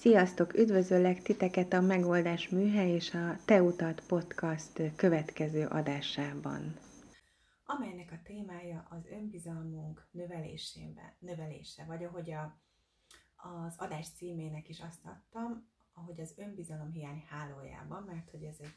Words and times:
Sziasztok! 0.00 0.54
Üdvözöllek 0.54 1.22
titeket 1.22 1.72
a 1.72 1.80
Megoldás 1.80 2.48
Műhely 2.48 2.90
és 2.90 3.14
a 3.14 3.36
Te 3.44 3.62
Utat 3.62 4.06
podcast 4.06 4.96
következő 4.96 5.66
adásában. 5.66 6.78
amelynek 7.64 8.12
a 8.12 8.20
témája 8.24 8.86
az 8.90 9.06
önbizalmunk 9.10 10.08
növelésében, 10.10 11.12
növelése, 11.18 11.84
vagy 11.84 12.04
ahogy 12.04 12.30
a, 12.30 12.60
az 13.36 13.74
adás 13.78 14.08
címének 14.08 14.68
is 14.68 14.80
azt 14.80 15.04
adtam, 15.04 15.68
ahogy 15.94 16.20
az 16.20 16.34
önbizalom 16.36 16.90
hiány 16.92 17.24
hálójában, 17.28 18.02
mert 18.02 18.30
hogy 18.30 18.42
ez 18.42 18.56
egy 18.60 18.74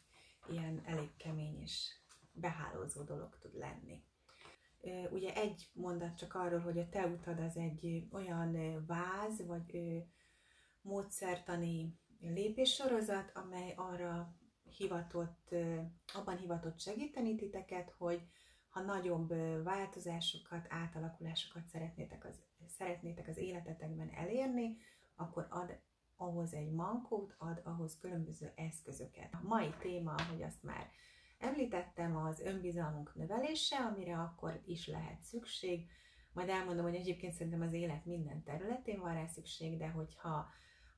ilyen 0.49 0.81
elég 0.85 1.15
kemény 1.17 1.61
és 1.61 1.95
behálózó 2.31 3.03
dolog 3.03 3.37
tud 3.41 3.57
lenni. 3.57 4.03
Ugye 5.11 5.35
egy 5.35 5.69
mondat 5.73 6.17
csak 6.17 6.33
arról, 6.33 6.59
hogy 6.59 6.79
a 6.79 6.89
te 6.89 7.05
utad 7.05 7.39
az 7.39 7.57
egy 7.57 8.07
olyan 8.11 8.83
váz, 8.85 9.45
vagy 9.45 10.03
módszertani 10.83 11.99
lépéssorozat, 12.19 13.31
amely 13.33 13.73
arra 13.75 14.35
hivatott, 14.77 15.55
abban 16.13 16.37
hivatott 16.37 16.79
segíteni 16.79 17.35
titeket, 17.35 17.93
hogy 17.97 18.21
ha 18.69 18.81
nagyobb 18.81 19.33
változásokat, 19.63 20.65
átalakulásokat 20.69 21.67
szeretnétek 21.67 22.25
az, 22.25 22.43
szeretnétek 22.67 23.27
az 23.27 23.37
életetekben 23.37 24.09
elérni, 24.09 24.77
akkor 25.15 25.47
ad 25.49 25.79
ahhoz 26.15 26.53
egy 26.53 26.71
mankót, 26.71 27.35
ad 27.37 27.61
ahhoz 27.63 27.97
különböző 27.99 28.51
eszközöket. 28.55 29.33
A 29.33 29.47
mai 29.47 29.73
téma, 29.79 30.13
ahogy 30.13 30.43
azt 30.43 30.63
már 30.63 30.89
említettem, 31.39 32.15
az 32.17 32.39
önbizalmunk 32.39 33.15
növelése, 33.15 33.77
amire 33.77 34.17
akkor 34.17 34.61
is 34.65 34.87
lehet 34.87 35.21
szükség. 35.21 35.87
Majd 36.33 36.49
elmondom, 36.49 36.85
hogy 36.85 36.95
egyébként 36.95 37.33
szerintem 37.33 37.61
az 37.61 37.73
élet 37.73 38.05
minden 38.05 38.43
területén 38.43 38.99
van 38.99 39.13
rá 39.13 39.25
szükség, 39.25 39.77
de 39.77 39.87
hogyha 39.87 40.47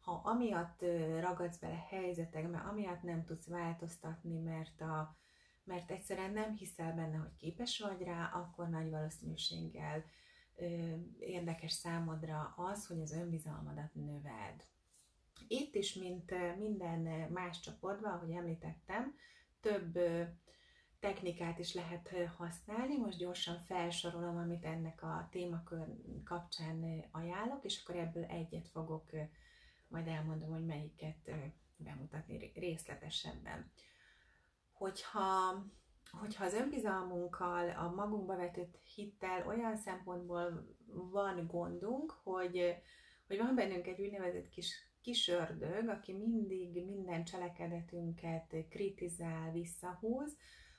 ha 0.06 0.22
amiatt 0.24 0.82
ragadsz 1.20 1.58
bele 1.58 1.86
helyzetekbe, 1.90 2.58
amiatt 2.58 3.02
nem 3.02 3.26
tudsz 3.26 3.48
változtatni, 3.48 4.40
mert, 4.40 4.82
a, 4.82 5.16
mert 5.64 5.92
egyszerűen 5.92 6.32
nem 6.32 6.56
hiszel 6.56 6.94
benne, 6.94 7.18
hogy 7.18 7.36
képes 7.36 7.80
vagy 7.80 8.02
rá, 8.02 8.32
akkor 8.34 8.70
nagy 8.70 8.90
valószínűséggel 8.90 10.04
ö, 10.56 10.66
érdekes 11.20 11.72
számodra 11.72 12.54
az, 12.58 12.88
hogy 12.88 13.02
az 13.02 13.12
önbizalmadat 13.12 13.94
növeld. 13.94 14.64
Itt 15.48 15.76
is, 15.76 15.94
mint 15.94 16.58
minden 16.58 17.32
más 17.32 17.60
csoportban, 17.60 18.12
ahogy 18.12 18.32
említettem, 18.32 19.16
több 19.62 20.00
technikát 21.00 21.60
is 21.60 21.74
lehet 21.74 22.14
használni. 22.38 22.98
Most 22.98 23.18
gyorsan 23.18 23.60
felsorolom, 23.60 24.38
amit 24.38 24.66
ennek 24.66 25.04
a 25.04 25.28
témakör 25.32 25.88
kapcsán 26.24 27.06
ajánlok, 27.12 27.64
és 27.64 27.82
akkor 27.84 27.96
ebből 27.96 28.24
egyet 28.24 28.68
fogok 28.68 29.10
majd 29.88 30.08
elmondom, 30.08 30.50
hogy 30.50 30.66
melyiket 30.66 31.32
bemutatni 31.78 32.38
ré- 32.38 32.58
részletesebben. 32.58 33.72
Hogyha, 34.72 35.64
hogyha 36.12 36.46
az 36.46 36.54
önbizalmunkkal, 36.54 37.70
a 37.70 37.90
magunkba 37.90 38.36
vetett 38.36 38.76
hittel 38.96 39.48
olyan 39.48 39.78
szempontból 39.78 40.76
van 41.12 41.48
gondunk, 41.48 42.12
hogy, 42.12 42.76
hogy 43.28 43.38
van 43.38 43.56
bennünk 43.56 43.88
egy 43.88 44.02
úgynevezett 44.02 44.50
kis, 44.50 44.90
kis 45.02 45.28
ördög, 45.28 45.88
aki 45.90 46.14
mindig 46.14 46.86
minden 46.86 47.24
cselekedetünket 47.24 48.56
kritizál, 48.70 49.52
visszahúz, 49.52 50.38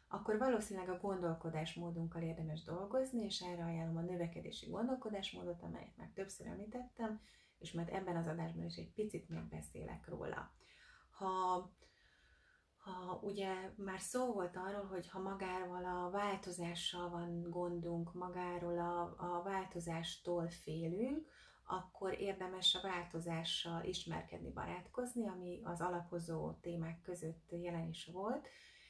akkor 0.08 0.38
valószínűleg 0.38 0.88
a 0.88 0.98
gondolkodásmódunkkal 0.98 2.22
érdemes 2.22 2.62
dolgozni, 2.62 3.24
és 3.24 3.40
erre 3.40 3.64
ajánlom 3.64 3.96
a 3.96 4.10
növekedési 4.10 4.66
gondolkodásmódot, 4.66 5.62
amelyet 5.62 5.96
már 5.96 6.10
többször 6.14 6.46
említettem, 6.46 7.20
és 7.58 7.72
majd 7.72 7.88
ebben 7.88 8.16
az 8.16 8.26
adásban 8.26 8.64
is 8.64 8.76
egy 8.76 8.92
picit 8.92 9.28
még 9.28 9.48
beszélek 9.48 10.08
róla. 10.08 10.50
Ha, 11.10 11.70
ha 12.76 13.18
ugye 13.22 13.54
már 13.76 14.00
szó 14.00 14.32
volt 14.32 14.56
arról, 14.56 14.84
hogy 14.84 15.08
ha 15.08 15.18
magával 15.20 15.84
a 15.84 16.10
változással 16.10 17.08
van 17.08 17.50
gondunk, 17.50 18.14
magáról 18.14 18.78
a, 18.78 19.14
a 19.16 19.42
változástól 19.42 20.48
félünk, 20.48 21.28
akkor 21.66 22.20
érdemes 22.20 22.74
a 22.74 22.80
változással 22.80 23.84
ismerkedni, 23.84 24.50
barátkozni, 24.50 25.28
ami 25.28 25.60
az 25.64 25.80
alapozó 25.80 26.52
témák 26.52 27.00
között 27.00 27.48
jelen 27.50 27.88
is 27.88 28.06
volt, 28.06 28.48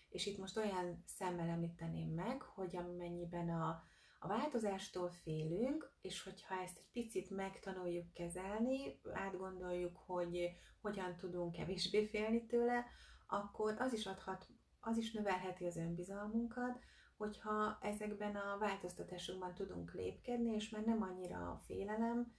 és 0.09 0.27
itt 0.27 0.39
most 0.39 0.57
olyan 0.57 1.03
szemmel 1.07 1.49
említeném 1.49 2.09
meg, 2.09 2.43
hogy 2.43 2.77
amennyiben 2.77 3.49
a, 3.49 3.85
a 4.27 4.39
változástól 4.39 5.11
félünk, 5.11 5.91
és 6.01 6.23
hogyha 6.23 6.63
ezt 6.63 6.79
egy 6.79 6.91
picit 6.93 7.31
megtanuljuk 7.31 8.13
kezelni, 8.13 9.01
átgondoljuk, 9.13 9.97
hogy 10.07 10.51
hogyan 10.81 11.17
tudunk 11.17 11.53
kevésbé 11.53 12.07
félni 12.07 12.47
tőle, 12.47 12.85
akkor 13.27 13.75
az 13.79 13.93
is 13.93 14.07
adhat, 14.07 14.47
az 14.81 14.97
is 14.97 15.13
növelheti 15.13 15.67
az 15.67 15.77
önbizalmunkat, 15.77 16.79
hogyha 17.17 17.79
ezekben 17.81 18.37
a 18.37 18.59
változtatásokban 18.59 19.55
tudunk 19.55 19.93
lépkedni, 19.93 20.55
és 20.55 20.69
már 20.69 20.85
nem 20.85 21.03
annyira 21.03 21.51
a 21.51 21.63
félelem 21.67 22.35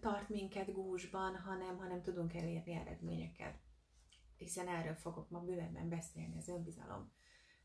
tart 0.00 0.28
minket 0.28 0.72
gúzsban, 0.72 1.36
hanem, 1.36 1.78
hanem 1.78 2.02
tudunk 2.02 2.34
elérni 2.34 2.72
eredményeket. 2.72 3.58
Hiszen 4.36 4.68
erről 4.68 4.94
fogok 4.94 5.30
ma 5.30 5.40
bővebben 5.40 5.88
beszélni 5.88 6.36
az 6.36 6.48
önbizalom 6.48 7.15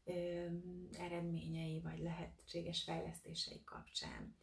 ö, 0.04 0.46
eredményei 0.92 1.82
vagy 1.82 2.00
lehetséges 2.00 2.84
fejlesztései 2.84 3.64
kapcsán. 3.64 4.36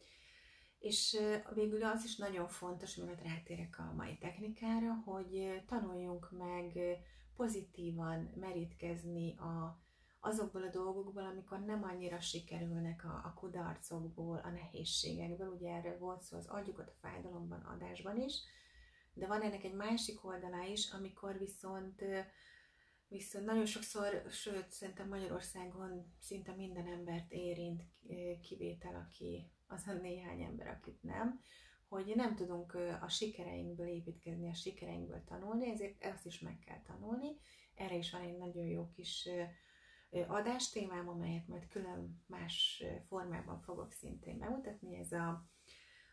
És 0.79 1.17
végül 1.53 1.83
az 1.83 2.03
is 2.03 2.15
nagyon 2.15 2.47
fontos, 2.47 2.95
mielőtt 2.95 3.23
rátérek 3.23 3.79
a 3.79 3.93
mai 3.95 4.17
technikára, 4.17 4.93
hogy 4.93 5.63
tanuljunk 5.67 6.31
meg 6.31 6.79
pozitívan 7.35 8.31
merítkezni 8.35 9.37
a, 9.37 9.81
azokból 10.19 10.63
a 10.63 10.69
dolgokból, 10.69 11.23
amikor 11.23 11.59
nem 11.59 11.83
annyira 11.83 12.19
sikerülnek 12.19 13.05
a, 13.05 13.21
a 13.25 13.33
kudarcokból, 13.33 14.37
a 14.37 14.49
nehézségekből. 14.49 15.47
Ugye 15.47 15.73
erről 15.73 15.97
volt 15.97 16.21
szó 16.21 16.37
az 16.37 16.47
adjukat 16.47 16.87
a 16.87 16.97
fájdalomban 17.01 17.61
adásban 17.61 18.21
is, 18.21 18.33
de 19.13 19.27
van 19.27 19.41
ennek 19.41 19.63
egy 19.63 19.75
másik 19.75 20.25
oldala 20.25 20.63
is, 20.63 20.91
amikor 20.91 21.37
viszont 21.37 22.03
Viszont 23.09 23.45
nagyon 23.45 23.65
sokszor, 23.65 24.23
sőt, 24.29 24.71
szerintem 24.71 25.07
Magyarországon 25.07 26.13
szinte 26.19 26.51
minden 26.51 26.87
embert 26.87 27.31
érint 27.31 27.81
eh, 28.09 28.39
kivétel, 28.41 28.95
aki 28.95 29.51
az 29.67 29.87
a 29.87 29.93
néhány 29.93 30.41
ember, 30.41 30.67
akit 30.67 31.03
nem, 31.03 31.41
hogy 31.87 32.13
nem 32.15 32.35
tudunk 32.35 32.73
eh, 32.75 33.03
a 33.03 33.09
sikereinkből 33.09 33.87
építkezni, 33.87 34.49
a 34.49 34.53
sikereinkből 34.53 35.23
tanulni, 35.23 35.69
ezért 35.69 36.03
ezt 36.03 36.25
is 36.25 36.39
meg 36.39 36.59
kell 36.59 36.81
tanulni. 36.81 37.37
Erre 37.75 37.95
is 37.95 38.11
van 38.11 38.21
egy 38.21 38.37
nagyon 38.37 38.65
jó 38.65 38.89
kis 38.89 39.25
eh, 39.25 40.31
adástémám, 40.31 41.09
amelyet 41.09 41.47
majd 41.47 41.67
külön 41.67 42.23
más 42.27 42.83
formában 43.07 43.61
fogok 43.61 43.91
szintén 43.91 44.39
bemutatni. 44.39 44.95
Ez 44.95 45.11
a, 45.11 45.49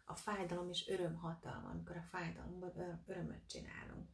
a 0.05 0.15
fájdalom 0.15 0.69
és 0.69 0.89
öröm 0.89 1.15
hatalma, 1.15 1.69
amikor 1.69 1.97
a 1.97 2.09
fájdalomból 2.11 3.03
örömöt 3.07 3.47
csinálunk. 3.47 4.09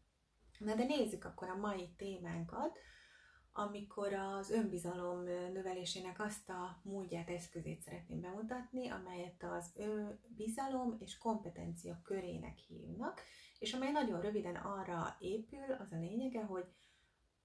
Na 0.59 0.75
de 0.75 0.85
nézzük 0.85 1.25
akkor 1.25 1.49
a 1.49 1.57
mai 1.57 1.95
témánkat, 1.97 2.79
amikor 3.53 4.13
az 4.13 4.51
önbizalom 4.51 5.23
növelésének 5.53 6.21
azt 6.21 6.49
a 6.49 6.81
módját, 6.83 7.29
eszközét 7.29 7.81
szeretném 7.81 8.21
bemutatni, 8.21 8.89
amelyet 8.89 9.43
az 9.43 9.73
önbizalom 9.77 10.97
és 10.99 11.19
kompetencia 11.19 12.01
körének 12.03 12.59
hívnak, 12.59 13.21
és 13.59 13.73
amely 13.73 13.91
nagyon 13.91 14.21
röviden 14.21 14.57
arra 14.57 15.17
épül, 15.19 15.73
az 15.79 15.93
a 15.93 15.99
lényege, 15.99 16.45
hogy 16.45 16.65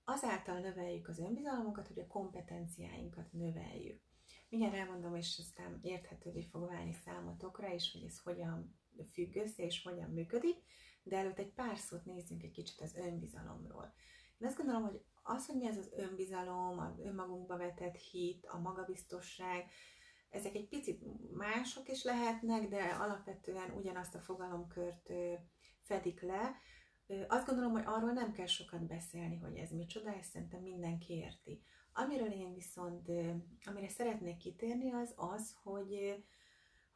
azáltal 0.03 0.59
növeljük 0.59 1.07
az 1.07 1.19
önbizalmunkat, 1.19 1.87
hogy 1.87 1.99
a 1.99 2.07
kompetenciáinkat 2.07 3.31
növeljük. 3.31 4.01
Mindjárt 4.49 4.75
elmondom, 4.75 5.15
és 5.15 5.37
aztán 5.39 5.79
érthetővé 5.81 6.41
fog 6.41 6.67
válni 6.67 6.93
számotokra 6.93 7.73
is, 7.73 7.91
hogy 7.91 8.03
ez 8.03 8.19
hogyan 8.19 8.79
függ 9.11 9.35
össze, 9.35 9.63
és 9.63 9.83
hogyan 9.83 10.09
működik, 10.09 10.55
de 11.07 11.17
előtt 11.17 11.39
egy 11.39 11.53
pár 11.53 11.77
szót 11.77 12.05
nézzünk 12.05 12.43
egy 12.43 12.51
kicsit 12.51 12.81
az 12.81 12.95
önbizalomról. 12.95 13.93
Én 14.37 14.47
azt 14.47 14.57
gondolom, 14.57 14.83
hogy 14.83 15.01
az, 15.23 15.45
hogy 15.45 15.55
mi 15.55 15.67
ez 15.67 15.77
az 15.77 15.91
önbizalom, 15.95 16.79
az 16.79 16.99
önmagunkba 16.99 17.57
vetett 17.57 17.95
hit, 17.95 18.45
a 18.45 18.59
magabiztosság, 18.59 19.69
ezek 20.29 20.55
egy 20.55 20.67
picit 20.67 21.03
mások 21.33 21.89
is 21.89 22.03
lehetnek, 22.03 22.67
de 22.67 22.83
alapvetően 22.83 23.71
ugyanazt 23.71 24.15
a 24.15 24.19
fogalomkört 24.19 25.11
fedik 25.81 26.21
le. 26.21 26.55
Azt 27.27 27.45
gondolom, 27.45 27.71
hogy 27.71 27.83
arról 27.85 28.11
nem 28.11 28.31
kell 28.31 28.45
sokat 28.45 28.85
beszélni, 28.87 29.37
hogy 29.37 29.55
ez 29.57 29.71
micsoda, 29.71 30.13
ezt 30.13 30.31
szerintem 30.31 30.61
mindenki 30.61 31.13
érti. 31.13 31.61
Amiről 31.93 32.31
én 32.31 32.53
viszont, 32.53 33.09
amire 33.65 33.89
szeretnék 33.89 34.37
kitérni, 34.37 34.91
az 34.91 35.13
az, 35.15 35.55
hogy 35.63 36.23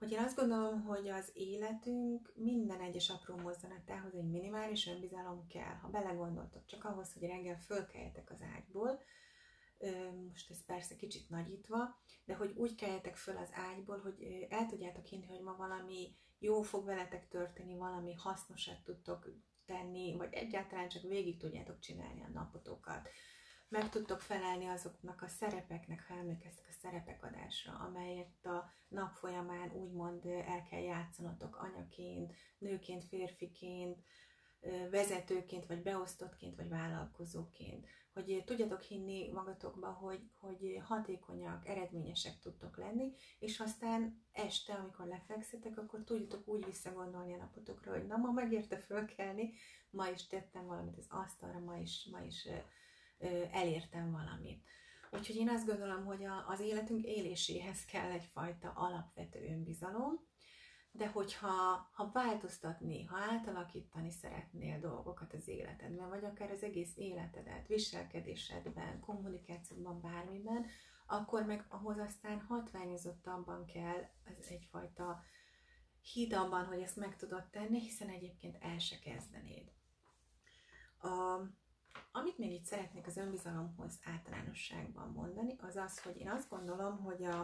hogy 0.01 0.11
én 0.11 0.19
azt 0.19 0.35
gondolom, 0.35 0.83
hogy 0.83 1.07
az 1.09 1.31
életünk 1.33 2.33
minden 2.35 2.79
egyes 2.79 3.09
apró 3.09 3.37
mozzanatához 3.37 4.13
egy 4.13 4.29
minimális 4.29 4.87
önbizalom 4.87 5.47
kell. 5.47 5.75
Ha 5.81 5.89
belegondoltok, 5.89 6.65
csak 6.65 6.83
ahhoz, 6.83 7.13
hogy 7.13 7.27
reggel 7.27 7.59
fölkeljetek 7.59 8.31
az 8.31 8.41
ágyból, 8.55 8.99
most 10.29 10.49
ez 10.49 10.65
persze 10.65 10.95
kicsit 10.95 11.29
nagyítva, 11.29 12.01
de 12.25 12.35
hogy 12.35 12.53
úgy 12.55 12.75
keljetek 12.75 13.15
föl 13.15 13.37
az 13.37 13.49
ágyból, 13.53 13.99
hogy 13.99 14.47
el 14.49 14.65
tudjátok 14.65 15.05
hinni, 15.05 15.25
hogy 15.25 15.41
ma 15.41 15.55
valami 15.55 16.15
jó 16.39 16.61
fog 16.61 16.85
veletek 16.85 17.27
történni, 17.27 17.75
valami 17.75 18.13
hasznosat 18.13 18.83
tudtok 18.83 19.29
tenni, 19.65 20.15
vagy 20.17 20.33
egyáltalán 20.33 20.89
csak 20.89 21.01
végig 21.01 21.39
tudjátok 21.39 21.79
csinálni 21.79 22.21
a 22.21 22.29
napotokat. 22.33 23.09
Meg 23.71 23.89
tudtok 23.89 24.19
felelni 24.21 24.65
azoknak 24.65 25.21
a 25.21 25.27
szerepeknek, 25.27 26.07
ha 26.07 26.13
emlékeztek 26.13 26.65
a 26.69 26.77
szerepek 26.81 27.23
adásra, 27.23 27.73
amelyet 27.73 28.45
a 28.45 28.71
nap 28.87 29.13
folyamán 29.13 29.71
úgymond 29.71 30.25
el 30.25 30.63
kell 30.69 30.81
játszanotok 30.81 31.55
anyaként, 31.55 32.33
nőként, 32.57 33.03
férfiként, 33.03 34.03
vezetőként, 34.89 35.65
vagy 35.65 35.81
beosztottként, 35.81 36.55
vagy 36.55 36.69
vállalkozóként. 36.69 37.87
Hogy 38.13 38.43
tudjatok 38.45 38.81
hinni 38.81 39.31
magatokba, 39.31 39.91
hogy, 39.91 40.21
hogy 40.39 40.81
hatékonyak, 40.83 41.67
eredményesek 41.67 42.39
tudtok 42.39 42.77
lenni, 42.77 43.13
és 43.39 43.59
aztán 43.59 44.25
este, 44.31 44.73
amikor 44.73 45.05
lefekszetek, 45.05 45.77
akkor 45.77 46.03
tudjatok 46.03 46.47
úgy 46.47 46.65
visszagondolni 46.65 47.33
a 47.33 47.37
napotokra, 47.37 47.91
hogy 47.91 48.07
na, 48.07 48.17
ma 48.17 48.31
megérte 48.31 48.77
fölkelni, 48.77 49.53
ma 49.89 50.09
is 50.09 50.27
tettem 50.27 50.65
valamit 50.65 50.97
az 50.97 51.07
asztalra, 51.09 51.59
ma 51.59 51.77
is, 51.77 52.07
ma 52.11 52.21
is 52.21 52.47
elértem 53.51 54.11
valamit. 54.11 54.63
Úgyhogy 55.11 55.35
én 55.35 55.49
azt 55.49 55.65
gondolom, 55.65 56.05
hogy 56.05 56.23
a, 56.23 56.47
az 56.47 56.59
életünk 56.59 57.03
éléséhez 57.03 57.85
kell 57.85 58.11
egyfajta 58.11 58.71
alapvető 58.75 59.47
önbizalom, 59.49 60.29
de 60.91 61.07
hogyha 61.07 61.89
ha 61.93 62.11
változtatni, 62.13 63.03
ha 63.03 63.17
átalakítani 63.17 64.11
szeretnél 64.11 64.79
dolgokat 64.79 65.33
az 65.33 65.47
életedben, 65.47 66.09
vagy 66.09 66.23
akár 66.23 66.51
az 66.51 66.63
egész 66.63 66.97
életedet, 66.97 67.67
viselkedésedben, 67.67 68.99
kommunikációban, 68.99 70.01
bármiben, 70.01 70.65
akkor 71.07 71.45
meg 71.45 71.65
ahhoz 71.69 71.97
aztán 71.97 72.39
hatványozottabban 72.39 73.65
kell 73.65 74.09
ez 74.23 74.47
egyfajta 74.49 75.23
híd 76.01 76.33
abban, 76.33 76.65
hogy 76.65 76.81
ezt 76.81 76.95
meg 76.95 77.15
tudod 77.15 77.49
tenni, 77.49 77.79
hiszen 77.79 78.09
egyébként 78.09 78.57
el 78.59 78.79
se 78.79 78.99
kezdenéd. 78.99 79.71
A, 80.97 81.41
amit 82.11 82.37
még 82.37 82.51
itt 82.51 82.65
szeretnék 82.65 83.07
az 83.07 83.17
önbizalomhoz 83.17 83.99
általánosságban 84.03 85.11
mondani, 85.11 85.55
az 85.59 85.75
az, 85.75 85.99
hogy 85.99 86.17
én 86.17 86.29
azt 86.29 86.49
gondolom, 86.49 86.97
hogy 86.97 87.23
a, 87.23 87.39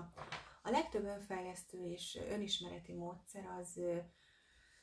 a 0.63 0.69
legtöbb 0.69 1.03
önfejlesztő 1.03 1.89
és 1.89 2.19
önismereti 2.29 2.93
módszer 2.93 3.45
az 3.59 3.79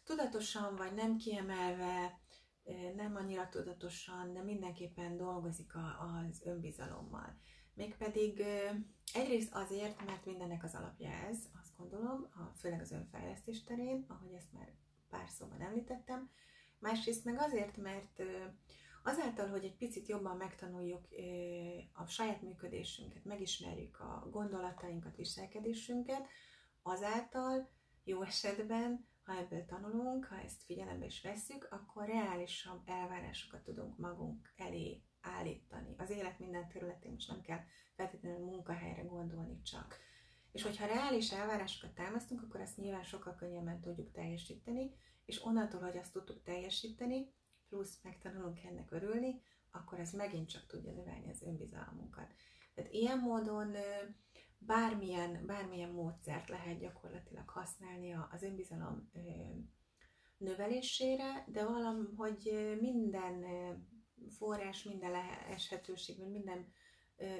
tudatosan 0.04 0.76
vagy 0.76 0.94
nem 0.94 1.16
kiemelve, 1.16 2.20
nem 2.96 3.16
annyira 3.16 3.48
tudatosan, 3.48 4.32
de 4.32 4.42
mindenképpen 4.42 5.16
dolgozik 5.16 5.72
az 5.98 6.42
önbizalommal. 6.44 7.38
Mégpedig 7.74 8.42
egyrészt 9.14 9.54
azért, 9.54 10.04
mert 10.04 10.24
mindennek 10.24 10.64
az 10.64 10.74
alapja 10.74 11.10
ez, 11.10 11.38
azt 11.60 11.76
gondolom, 11.76 12.28
főleg 12.56 12.80
az 12.80 12.90
önfejlesztés 12.92 13.64
terén, 13.64 14.04
ahogy 14.08 14.32
ezt 14.32 14.52
már 14.52 14.72
pár 15.08 15.28
szóban 15.28 15.60
említettem. 15.60 16.30
Másrészt 16.78 17.24
meg 17.24 17.38
azért, 17.38 17.76
mert 17.76 18.22
Azáltal, 19.06 19.48
hogy 19.48 19.64
egy 19.64 19.76
picit 19.76 20.08
jobban 20.08 20.36
megtanuljuk 20.36 21.08
a 21.92 22.06
saját 22.06 22.42
működésünket, 22.42 23.24
megismerjük 23.24 24.00
a 24.00 24.28
gondolatainkat, 24.30 25.16
viselkedésünket, 25.16 26.26
azáltal 26.82 27.70
jó 28.04 28.22
esetben, 28.22 29.06
ha 29.24 29.36
ebből 29.36 29.64
tanulunk, 29.64 30.24
ha 30.24 30.40
ezt 30.40 30.62
figyelembe 30.62 31.06
is 31.06 31.22
vesszük, 31.22 31.68
akkor 31.70 32.06
reálisabb 32.06 32.82
elvárásokat 32.86 33.62
tudunk 33.62 33.98
magunk 33.98 34.52
elé 34.56 35.02
állítani. 35.20 35.94
Az 35.98 36.10
élet 36.10 36.38
minden 36.38 36.68
területén 36.68 37.12
most 37.12 37.28
nem 37.28 37.40
kell 37.40 37.60
feltétlenül 37.94 38.44
munkahelyre 38.44 39.02
gondolni 39.02 39.62
csak. 39.62 39.98
És 40.52 40.62
hogyha 40.62 40.86
reális 40.86 41.32
elvárásokat 41.32 41.94
támasztunk, 41.94 42.42
akkor 42.42 42.60
ezt 42.60 42.76
nyilván 42.76 43.04
sokkal 43.04 43.34
könnyebben 43.34 43.80
tudjuk 43.80 44.12
teljesíteni, 44.12 44.90
és 45.24 45.44
onnantól, 45.44 45.80
hogy 45.80 45.96
azt 45.96 46.12
tudtuk 46.12 46.42
teljesíteni, 46.42 47.32
plusz 47.74 47.98
megtanulunk 48.02 48.62
ennek 48.62 48.90
örülni, 48.90 49.40
akkor 49.70 50.00
ez 50.00 50.12
megint 50.12 50.48
csak 50.48 50.66
tudja 50.66 50.92
növelni 50.92 51.30
az 51.30 51.42
önbizalmunkat. 51.42 52.34
Tehát 52.74 52.92
ilyen 52.92 53.18
módon 53.18 53.76
bármilyen, 54.58 55.46
bármilyen 55.46 55.90
módszert 55.90 56.48
lehet 56.48 56.78
gyakorlatilag 56.78 57.48
használni 57.48 58.12
az 58.30 58.42
önbizalom 58.42 59.10
növelésére, 60.38 61.44
de 61.48 61.64
valahogy 61.64 62.76
minden 62.80 63.44
forrás, 64.28 64.82
minden 64.82 65.10
lehetőség, 65.10 66.18
minden 66.30 66.72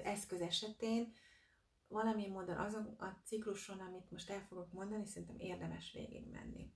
eszköz 0.02 0.40
esetén 0.40 1.12
valamilyen 1.88 2.30
módon 2.30 2.56
azon 2.56 2.94
a 2.98 3.20
cikluson, 3.24 3.78
amit 3.78 4.10
most 4.10 4.30
el 4.30 4.40
fogok 4.40 4.72
mondani, 4.72 5.06
szerintem 5.06 5.38
érdemes 5.38 5.92
végigmenni. 5.92 6.72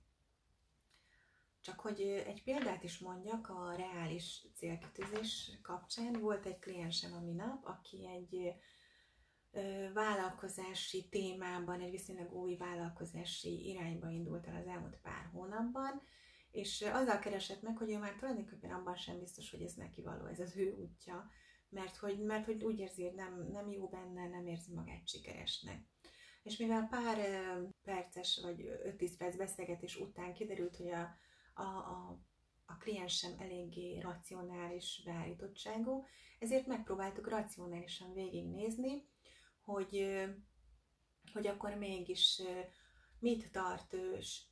Csak 1.69 1.79
hogy 1.79 2.01
egy 2.01 2.43
példát 2.43 2.83
is 2.83 2.99
mondjak 2.99 3.49
a 3.49 3.75
reális 3.75 4.47
célkitűzés 4.55 5.59
kapcsán. 5.61 6.13
Volt 6.13 6.45
egy 6.45 6.59
kliensem 6.59 7.13
a 7.13 7.19
minap, 7.19 7.65
aki 7.65 8.07
egy 8.07 8.53
vállalkozási 9.93 11.07
témában, 11.09 11.81
egy 11.81 11.91
viszonylag 11.91 12.33
új 12.33 12.55
vállalkozási 12.55 13.67
irányba 13.67 14.09
indult 14.09 14.47
el 14.47 14.55
az 14.55 14.67
elmúlt 14.67 14.97
pár 15.01 15.29
hónapban, 15.33 16.01
és 16.51 16.81
azzal 16.81 17.19
keresett 17.19 17.61
meg, 17.61 17.77
hogy 17.77 17.91
ő 17.91 17.97
már 17.97 18.15
tulajdonképpen 18.15 18.71
abban 18.71 18.95
sem 18.95 19.19
biztos, 19.19 19.51
hogy 19.51 19.61
ez 19.61 19.73
neki 19.73 20.01
való, 20.01 20.25
ez 20.25 20.39
az 20.39 20.57
ő 20.57 20.71
útja, 20.71 21.29
mert 21.69 21.95
hogy, 21.95 22.19
mert 22.19 22.45
hogy 22.45 22.63
úgy 22.63 22.79
érzi, 22.79 23.03
hogy 23.03 23.15
nem, 23.15 23.47
nem 23.51 23.71
jó 23.71 23.87
benne, 23.87 24.27
nem 24.27 24.47
érzi 24.47 24.73
magát 24.73 25.07
sikeresnek. 25.07 25.81
És 26.43 26.57
mivel 26.57 26.87
pár 26.89 27.17
perces 27.83 28.39
vagy 28.43 28.69
5-10 28.85 29.11
perc 29.17 29.35
beszélgetés 29.35 29.99
után 29.99 30.33
kiderült, 30.33 30.75
hogy 30.75 30.89
a, 30.89 31.17
a, 31.59 31.77
a, 31.77 32.19
a 32.65 32.77
kliensem 32.77 33.31
eléggé 33.39 33.99
racionális 33.99 35.01
beállítottságú, 35.05 36.05
ezért 36.39 36.67
megpróbáltuk 36.67 37.29
racionálisan 37.29 38.13
végignézni, 38.13 39.07
hogy, 39.61 40.19
hogy 41.33 41.47
akkor 41.47 41.73
mégis 41.73 42.41
mit 43.19 43.51
tart, 43.51 43.95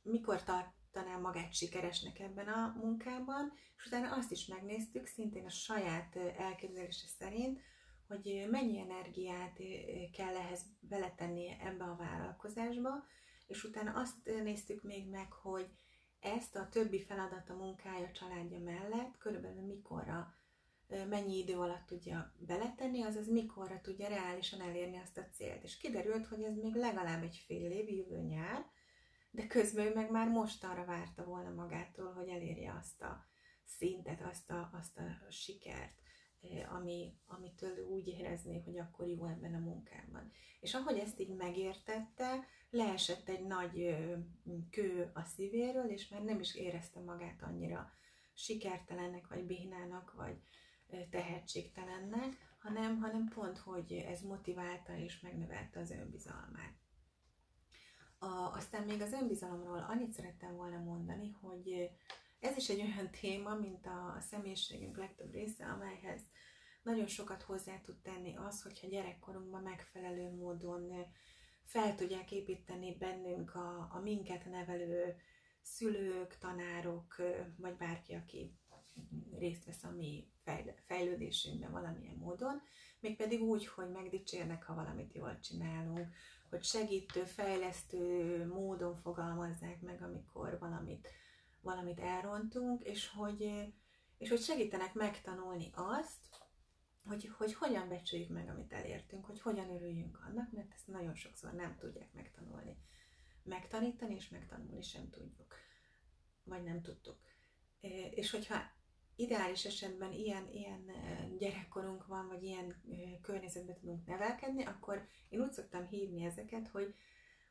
mikor 0.02 0.42
tartaná 0.42 1.16
magát 1.16 1.54
sikeresnek 1.54 2.18
ebben 2.18 2.48
a 2.48 2.74
munkában, 2.76 3.52
és 3.76 3.86
utána 3.86 4.14
azt 4.14 4.30
is 4.30 4.46
megnéztük, 4.46 5.06
szintén 5.06 5.44
a 5.44 5.50
saját 5.50 6.16
elképzelése 6.16 7.06
szerint, 7.06 7.60
hogy 8.06 8.46
mennyi 8.50 8.80
energiát 8.80 9.56
kell 10.12 10.36
ehhez 10.36 10.62
beletenni 10.80 11.56
ebbe 11.60 11.84
a 11.84 11.96
vállalkozásba, 11.96 13.06
és 13.46 13.64
utána 13.64 13.92
azt 14.00 14.24
néztük 14.24 14.82
még 14.82 15.08
meg, 15.08 15.32
hogy 15.32 15.70
ezt 16.20 16.56
a 16.56 16.68
többi 16.68 17.04
feladata, 17.04 17.54
munkája, 17.54 18.10
családja 18.10 18.58
mellett 18.58 19.18
körülbelül 19.18 19.62
mikorra, 19.62 20.34
mennyi 21.08 21.38
idő 21.38 21.58
alatt 21.58 21.86
tudja 21.86 22.32
beletenni, 22.38 23.02
azaz 23.02 23.28
mikorra 23.28 23.80
tudja 23.80 24.08
reálisan 24.08 24.60
elérni 24.60 24.98
azt 24.98 25.18
a 25.18 25.28
célt. 25.32 25.62
És 25.62 25.76
kiderült, 25.76 26.26
hogy 26.26 26.42
ez 26.42 26.56
még 26.56 26.74
legalább 26.74 27.22
egy 27.22 27.42
fél 27.46 27.70
év, 27.70 27.88
jövő 27.88 28.20
nyár, 28.20 28.66
de 29.30 29.46
közben 29.46 29.86
ő 29.86 29.94
meg 29.94 30.10
már 30.10 30.28
most 30.28 30.64
arra 30.64 30.84
várta 30.84 31.24
volna 31.24 31.50
magától, 31.50 32.12
hogy 32.12 32.28
elérje 32.28 32.76
azt 32.80 33.02
a 33.02 33.26
szintet, 33.64 34.22
azt 34.22 34.50
a, 34.50 34.70
azt 34.72 34.98
a 34.98 35.30
sikert, 35.30 36.00
ami, 36.70 37.14
amitől 37.26 37.84
úgy 37.84 38.06
érezné, 38.06 38.58
hogy 38.58 38.78
akkor 38.78 39.06
jó 39.06 39.26
ebben 39.26 39.54
a 39.54 39.58
munkában. 39.58 40.30
És 40.60 40.74
ahogy 40.74 40.98
ezt 40.98 41.20
így 41.20 41.34
megértette, 41.34 42.46
leesett 42.70 43.28
egy 43.28 43.46
nagy 43.46 43.96
kő 44.70 45.10
a 45.14 45.22
szívéről, 45.22 45.90
és 45.90 46.08
már 46.08 46.22
nem 46.22 46.40
is 46.40 46.54
érezte 46.54 47.00
magát 47.00 47.42
annyira 47.42 47.92
sikertelennek, 48.34 49.26
vagy 49.28 49.44
bénának, 49.44 50.12
vagy 50.12 50.42
tehetségtelennek, 51.10 52.56
hanem, 52.58 52.98
hanem 52.98 53.28
pont, 53.28 53.58
hogy 53.58 53.92
ez 53.92 54.20
motiválta 54.22 54.96
és 54.96 55.20
megnövelte 55.20 55.80
az 55.80 55.90
önbizalmát. 55.90 56.74
A, 58.18 58.26
aztán 58.26 58.84
még 58.84 59.00
az 59.00 59.12
önbizalomról 59.12 59.86
annyit 59.88 60.12
szerettem 60.12 60.56
volna 60.56 60.78
mondani, 60.78 61.30
hogy 61.30 61.90
ez 62.40 62.56
is 62.56 62.68
egy 62.68 62.80
olyan 62.80 63.10
téma, 63.20 63.54
mint 63.54 63.86
a, 63.86 64.16
személyiségünk 64.20 64.96
legtöbb 64.96 65.32
része, 65.32 65.64
amelyhez 65.64 66.20
nagyon 66.82 67.06
sokat 67.06 67.42
hozzá 67.42 67.80
tud 67.80 67.96
tenni 68.02 68.36
az, 68.36 68.62
hogyha 68.62 68.88
gyerekkorunkban 68.88 69.62
megfelelő 69.62 70.30
módon 70.30 71.06
fel 71.64 71.94
tudják 71.94 72.32
építeni 72.32 72.96
bennünk 72.96 73.54
a, 73.54 73.88
a 73.92 74.00
minket 74.00 74.44
nevelő 74.44 75.16
szülők, 75.62 76.38
tanárok, 76.38 77.16
vagy 77.56 77.76
bárki, 77.76 78.14
aki 78.14 78.58
részt 79.38 79.64
vesz 79.64 79.84
a 79.84 79.90
mi 79.90 80.32
fejlődésünkben 80.86 81.70
valamilyen 81.70 82.16
módon, 82.16 82.62
mégpedig 83.00 83.42
úgy, 83.42 83.66
hogy 83.66 83.90
megdicsérnek, 83.90 84.64
ha 84.64 84.74
valamit 84.74 85.14
jól 85.14 85.38
csinálunk, 85.40 86.08
hogy 86.50 86.64
segítő, 86.64 87.24
fejlesztő 87.24 88.46
módon 88.46 88.96
fogalmazzák 88.96 89.80
meg, 89.80 90.02
amikor 90.02 90.58
valamit, 90.58 91.08
valamit 91.60 92.00
elrontunk, 92.00 92.84
és 92.84 93.08
hogy, 93.08 93.72
és 94.18 94.28
hogy 94.28 94.40
segítenek 94.40 94.94
megtanulni 94.94 95.70
azt, 95.74 96.46
hogy, 97.04 97.30
hogy 97.36 97.54
hogyan 97.54 97.88
becsüljük 97.88 98.28
meg, 98.28 98.48
amit 98.48 98.72
elértünk, 98.72 99.24
hogy 99.24 99.40
hogyan 99.40 99.70
örüljünk 99.70 100.18
annak, 100.28 100.52
mert 100.52 100.72
ezt 100.72 100.86
nagyon 100.86 101.14
sokszor 101.14 101.52
nem 101.52 101.76
tudják 101.76 102.12
megtanulni. 102.12 102.76
Megtanítani 103.42 104.14
és 104.14 104.28
megtanulni 104.28 104.82
sem 104.82 105.10
tudjuk. 105.10 105.54
Vagy 106.44 106.62
nem 106.62 106.82
tudtuk. 106.82 107.18
És 108.10 108.30
hogyha 108.30 108.76
ideális 109.16 109.64
esetben 109.64 110.12
ilyen, 110.12 110.48
ilyen 110.48 110.90
gyerekkorunk 111.38 112.06
van, 112.06 112.26
vagy 112.28 112.42
ilyen 112.42 112.82
környezetben 113.22 113.76
tudunk 113.76 114.06
nevelkedni, 114.06 114.64
akkor 114.64 115.06
én 115.28 115.40
úgy 115.40 115.52
szoktam 115.52 115.86
hívni 115.86 116.24
ezeket, 116.24 116.68
hogy, 116.68 116.94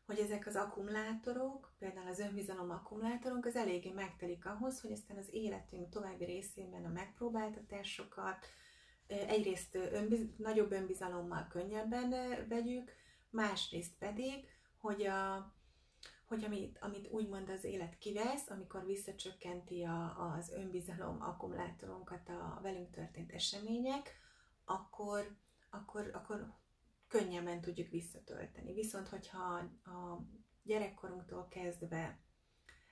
hogy 0.08 0.20
ezek 0.20 0.48
az 0.48 0.56
akkumulátorok, 0.56 1.74
például 1.80 2.08
az 2.08 2.20
önbizalom 2.20 2.70
akkumulátorunk, 2.70 3.46
az 3.46 3.56
eléggé 3.56 3.92
megtelik 3.92 4.46
ahhoz, 4.46 4.82
hogy 4.82 4.92
aztán 4.92 5.18
az 5.18 5.28
életünk 5.32 5.90
további 5.90 6.26
részében 6.26 6.86
a 6.86 6.90
megpróbáltatásokat 6.90 8.46
egyrészt 9.08 9.76
önbiz, 9.76 10.22
nagyobb 10.38 10.72
önbizalommal 10.72 11.48
könnyebben 11.50 12.10
vegyük, 12.50 12.92
másrészt 13.30 13.98
pedig, 14.00 14.48
hogy 14.78 15.06
a, 15.06 15.54
hogy 16.26 16.44
amit, 16.44 16.78
amit 16.82 17.08
úgymond 17.12 17.50
az 17.50 17.64
élet 17.64 17.98
kivesz, 17.98 18.50
amikor 18.50 18.86
visszacsökkenti 18.86 19.84
a, 19.84 20.34
az 20.36 20.50
önbizalom 20.50 21.22
akkumulátorunkat 21.22 22.30
a 22.30 22.60
velünk 22.62 22.92
történt 22.92 23.32
események, 23.32 24.16
akkor, 24.66 25.38
akkor, 25.70 26.10
akkor 26.14 26.54
könnyebben 27.08 27.62
tudjuk 27.62 27.90
visszatölteni. 27.90 28.74
Viszont, 28.74 29.08
hogyha 29.08 29.54
a 29.84 30.22
gyerekkorunktól 30.64 31.48
kezdve 31.48 32.20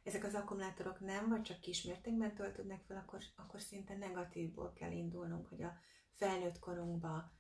ezek 0.05 0.23
az 0.23 0.33
akkumulátorok 0.33 0.99
nem, 0.99 1.29
vagy 1.29 1.41
csak 1.41 1.59
kismértékben 1.59 2.35
töltődnek 2.35 2.83
fel, 2.83 2.97
akkor, 2.97 3.21
akkor 3.35 3.61
szinte 3.61 3.97
negatívból 3.97 4.73
kell 4.73 4.91
indulnunk, 4.91 5.47
hogy 5.47 5.63
a 5.63 5.77
felnőtt 6.11 6.59
korunkba 6.59 7.31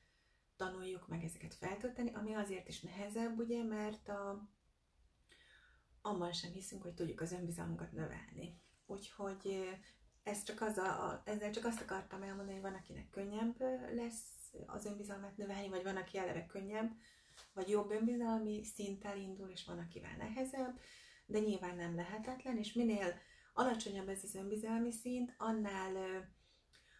tanuljuk 0.55 1.07
meg 1.07 1.23
ezeket 1.23 1.53
feltölteni, 1.53 2.11
ami 2.13 2.33
azért 2.33 2.67
is 2.67 2.81
nehezebb, 2.81 3.39
ugye, 3.39 3.63
mert 3.63 4.09
a, 4.09 4.49
abban 6.01 6.31
sem 6.31 6.51
hiszünk, 6.51 6.81
hogy 6.81 6.93
tudjuk 6.93 7.21
az 7.21 7.31
önbizalmunkat 7.31 7.91
növelni. 7.91 8.61
Úgyhogy 8.85 9.69
ez 10.23 10.43
csak 10.43 10.61
az 10.61 10.77
a, 10.77 11.09
a, 11.09 11.21
ezzel 11.25 11.51
csak 11.51 11.65
azt 11.65 11.81
akartam 11.81 12.21
elmondani, 12.21 12.51
hogy 12.51 12.61
van, 12.61 12.73
akinek 12.73 13.09
könnyebb 13.09 13.59
lesz 13.93 14.34
az 14.65 14.85
önbizalmát 14.85 15.37
növelni, 15.37 15.69
vagy 15.69 15.83
van, 15.83 15.97
aki 15.97 16.17
eleve 16.17 16.45
könnyebb, 16.45 16.91
vagy 17.53 17.69
jobb 17.69 17.91
önbizalmi 17.91 18.63
szinttel 18.63 19.17
indul, 19.17 19.49
és 19.49 19.65
van, 19.65 19.79
akivel 19.79 20.15
nehezebb, 20.17 20.79
de 21.25 21.39
nyilván 21.39 21.75
nem 21.75 21.95
lehetetlen, 21.95 22.57
és 22.57 22.73
minél 22.73 23.13
alacsonyabb 23.53 24.09
ez 24.09 24.23
az 24.23 24.35
önbizalmi 24.35 24.91
szint, 24.91 25.33
annál, 25.37 26.25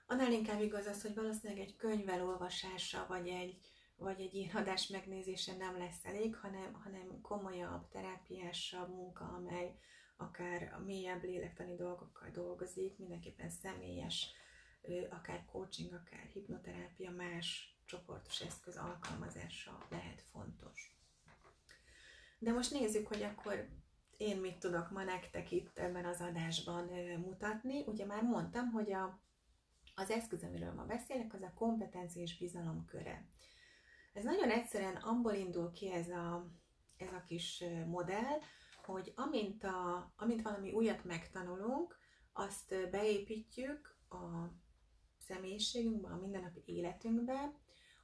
annál 0.08 0.32
inkább 0.32 0.62
igaz 0.62 0.86
az, 0.86 1.02
hogy 1.02 1.14
valószínűleg 1.14 1.64
egy 1.64 1.76
könyv 1.76 2.10
elolvasása, 2.10 3.06
vagy 3.08 3.28
egy, 3.28 3.58
vagy 3.96 4.22
egy 4.22 4.34
ilyen 4.34 4.56
adás 4.56 4.88
megnézése 4.88 5.56
nem 5.56 5.78
lesz 5.78 6.06
elég, 6.06 6.36
hanem, 6.36 6.74
hanem 6.74 7.22
komolyabb, 7.22 7.88
terápiásabb 7.88 8.90
munka, 8.90 9.26
amely 9.26 9.76
akár 10.18 10.74
a 10.78 10.84
mélyebb 10.84 11.24
lélektani 11.24 11.76
dolgokkal 11.76 12.30
dolgozik, 12.30 12.98
mindenképpen 12.98 13.50
személyes, 13.50 14.34
akár 15.10 15.46
coaching, 15.46 15.94
akár 15.94 16.26
hipnoterápia, 16.34 17.12
más 17.12 17.78
csoportos 17.86 18.42
eszköz 18.42 18.78
alkalmazása 18.78 19.86
lehet 19.90 20.22
fontos. 20.22 21.00
De 22.40 22.52
most 22.52 22.72
nézzük, 22.72 23.08
hogy 23.08 23.24
akkor 23.24 23.70
én 24.18 24.38
mit 24.38 24.60
tudok 24.60 24.92
ma 24.92 25.04
nektek 25.04 25.52
itt 25.52 25.78
ebben 25.78 26.06
az 26.06 26.22
adásban 26.22 26.86
mutatni. 27.18 27.84
Ugye 27.86 28.06
már 28.06 28.24
mondtam, 28.24 28.72
hogy 28.72 28.92
a, 28.92 29.20
az 29.96 30.10
eszköz, 30.10 30.44
amiről 30.44 30.74
ma 30.74 30.84
beszélek, 30.84 31.34
az 31.34 31.42
a 31.42 31.54
kompetencia 31.56 32.22
és 32.22 32.38
bizalom 32.38 32.86
köre. 32.86 33.26
Ez 34.14 34.24
nagyon 34.24 34.50
egyszerűen 34.50 34.96
abból 34.96 35.34
indul 35.34 35.72
ki 35.72 35.92
ez 35.92 36.10
a, 36.10 36.52
ez 36.98 37.14
a 37.14 37.24
kis 37.28 37.64
modell, 37.86 38.40
hogy 38.84 39.14
amint, 39.16 39.64
a, 39.64 40.14
amint 40.16 40.42
valami 40.42 40.72
újat 40.72 41.04
megtanulunk, 41.04 42.00
azt 42.34 42.90
beépítjük 42.92 43.98
a 44.10 44.48
személyiségünkbe, 45.28 46.08
a 46.08 46.18
mindennapi 46.18 46.62
életünkbe, 46.66 47.52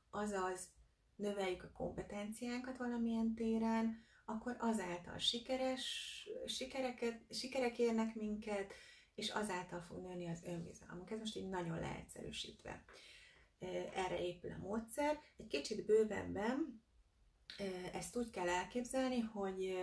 azaz 0.09 0.69
növeljük 1.15 1.63
a 1.63 1.71
kompetenciánkat 1.71 2.77
valamilyen 2.77 3.33
téren, 3.33 4.05
akkor 4.25 4.55
azáltal 4.59 5.17
sikeres, 5.17 6.27
sikereket, 6.45 7.33
sikerek 7.33 7.77
érnek 7.77 8.15
minket, 8.15 8.73
és 9.15 9.29
azáltal 9.29 9.81
fog 9.81 10.01
nőni 10.01 10.27
az 10.27 10.43
önbizalmunk. 10.43 11.11
Ez 11.11 11.19
most 11.19 11.35
így 11.35 11.49
nagyon 11.49 11.79
leegyszerűsítve. 11.79 12.83
Erre 13.93 14.19
épül 14.19 14.51
a 14.51 14.57
módszer. 14.57 15.19
Egy 15.37 15.47
kicsit 15.47 15.85
bővebben 15.85 16.83
ezt 17.93 18.17
úgy 18.17 18.29
kell 18.29 18.49
elképzelni, 18.49 19.19
hogy, 19.19 19.75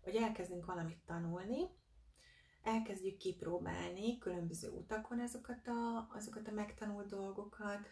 hogy 0.00 0.16
elkezdünk 0.16 0.66
valamit 0.66 1.04
tanulni, 1.06 1.66
elkezdjük 2.62 3.16
kipróbálni 3.16 4.18
különböző 4.18 4.68
utakon 4.68 5.20
azokat 5.20 5.66
a, 5.66 6.08
azokat 6.14 6.48
a 6.48 6.52
megtanult 6.52 7.08
dolgokat, 7.08 7.88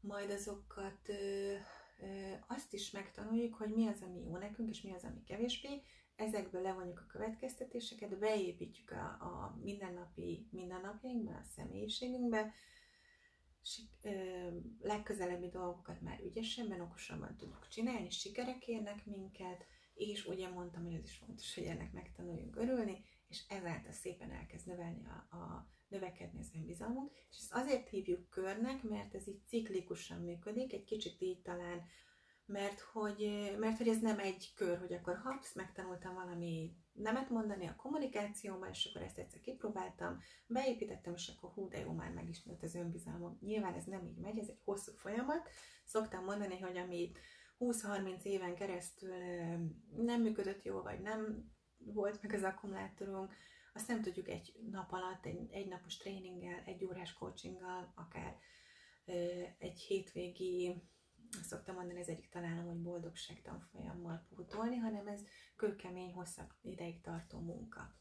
majd 0.00 0.30
azokat 0.30 1.08
ö, 1.08 1.54
ö, 1.98 2.32
azt 2.46 2.72
is 2.72 2.90
megtanuljuk, 2.90 3.54
hogy 3.54 3.74
mi 3.74 3.86
az, 3.86 4.02
ami 4.02 4.20
jó 4.20 4.36
nekünk, 4.36 4.68
és 4.68 4.82
mi 4.82 4.92
az, 4.92 5.04
ami 5.04 5.24
kevésbé. 5.24 5.82
Ezekből 6.16 6.62
levonjuk 6.62 6.98
a 6.98 7.12
következtetéseket, 7.12 8.18
beépítjük 8.18 8.90
a, 8.90 9.04
a 9.04 9.58
mindennapi 9.62 10.48
mindennapjainkba, 10.50 11.32
a 11.32 11.42
személyiségünkbe, 11.42 12.52
ö, 14.02 14.10
legközelebbi 14.80 15.48
dolgokat 15.48 16.00
már 16.00 16.20
ügyesebben, 16.20 16.80
okosabban 16.80 17.36
tudjuk 17.36 17.68
csinálni, 17.68 18.10
sikerek 18.10 18.66
érnek 18.66 19.06
minket, 19.06 19.66
és 19.94 20.26
ugye 20.26 20.48
mondtam, 20.48 20.84
hogy 20.84 20.94
ez 20.94 21.02
is 21.02 21.16
fontos, 21.16 21.54
hogy 21.54 21.64
ennek 21.64 21.92
megtanuljunk 21.92 22.56
örülni, 22.56 23.04
és 23.30 23.44
ezáltal 23.48 23.92
szépen 23.92 24.30
elkezd 24.30 24.66
növelni 24.66 25.06
a, 25.06 25.36
a 25.36 25.68
növekedni 25.88 26.38
az 26.38 26.50
önbizalmunk, 26.54 27.12
és 27.30 27.36
ezt 27.38 27.52
azért 27.52 27.88
hívjuk 27.88 28.28
körnek, 28.28 28.82
mert 28.82 29.14
ez 29.14 29.28
így 29.28 29.46
ciklikusan 29.46 30.20
működik, 30.20 30.72
egy 30.72 30.84
kicsit 30.84 31.20
így 31.20 31.42
talán, 31.42 31.84
mert 32.46 32.80
hogy, 32.80 33.52
mert 33.58 33.76
hogy 33.76 33.88
ez 33.88 34.00
nem 34.00 34.18
egy 34.18 34.52
kör, 34.54 34.78
hogy 34.78 34.92
akkor 34.92 35.16
hapsz, 35.16 35.54
megtanultam 35.54 36.14
valami 36.14 36.76
nemet 36.92 37.30
mondani 37.30 37.66
a 37.66 37.76
kommunikációban, 37.76 38.68
és 38.68 38.84
akkor 38.84 39.06
ezt 39.06 39.18
egyszer 39.18 39.40
kipróbáltam, 39.40 40.18
beépítettem, 40.46 41.14
és 41.14 41.28
akkor 41.28 41.50
hú, 41.50 41.68
de 41.68 41.78
jó, 41.78 41.92
már 41.92 42.12
meg 42.12 42.28
is 42.28 42.42
nőtt 42.42 42.62
az 42.62 42.74
önbizalmam. 42.74 43.38
Nyilván 43.40 43.74
ez 43.74 43.84
nem 43.84 44.06
így 44.06 44.18
megy, 44.18 44.38
ez 44.38 44.48
egy 44.48 44.60
hosszú 44.64 44.92
folyamat. 44.92 45.48
Szoktam 45.84 46.24
mondani, 46.24 46.58
hogy 46.58 46.76
ami 46.76 47.12
20-30 47.58 48.22
éven 48.22 48.54
keresztül 48.54 49.14
nem 49.96 50.22
működött 50.22 50.62
jól, 50.62 50.82
vagy 50.82 51.00
nem 51.00 51.50
volt 51.84 52.22
meg 52.22 52.32
az 52.32 52.42
akkumulátorunk, 52.42 53.34
azt 53.72 53.88
nem 53.88 54.02
tudjuk 54.02 54.28
egy 54.28 54.54
nap 54.70 54.92
alatt, 54.92 55.26
egy, 55.26 55.52
egy 55.52 55.68
napos 55.68 55.96
tréninggel, 55.96 56.62
egy 56.66 56.84
órás 56.84 57.12
coachinggal, 57.12 57.92
akár 57.94 58.38
egy 59.58 59.80
hétvégi, 59.80 60.82
szoktam 61.42 61.74
mondani, 61.74 62.00
ez 62.00 62.08
egyik 62.08 62.28
találom, 62.28 62.66
hogy 62.66 62.82
boldogság 62.82 63.42
tanfolyammal 63.42 64.26
pótolni, 64.28 64.76
hanem 64.76 65.06
ez 65.06 65.20
kőkemény, 65.56 66.12
hosszabb 66.12 66.50
ideig 66.62 67.00
tartó 67.00 67.38
munka. 67.38 67.94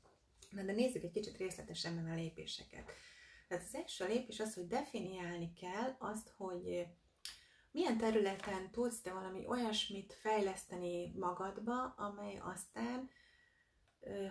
Na 0.49 0.63
de 0.63 0.71
nézzük 0.71 1.03
egy 1.03 1.11
kicsit 1.11 1.37
részletesebben 1.37 2.09
a 2.09 2.15
lépéseket. 2.15 2.91
Tehát 3.47 3.63
az 3.63 3.75
első 3.75 4.07
lépés 4.07 4.39
az, 4.39 4.53
hogy 4.53 4.67
definiálni 4.67 5.53
kell 5.53 5.95
azt, 5.99 6.33
hogy 6.37 6.87
milyen 7.71 7.97
területen 7.97 8.71
tudsz 8.71 9.01
te 9.01 9.13
valami 9.13 9.45
olyasmit 9.47 10.13
fejleszteni 10.13 11.11
magadba, 11.15 11.93
amely 11.97 12.37
aztán 12.37 13.09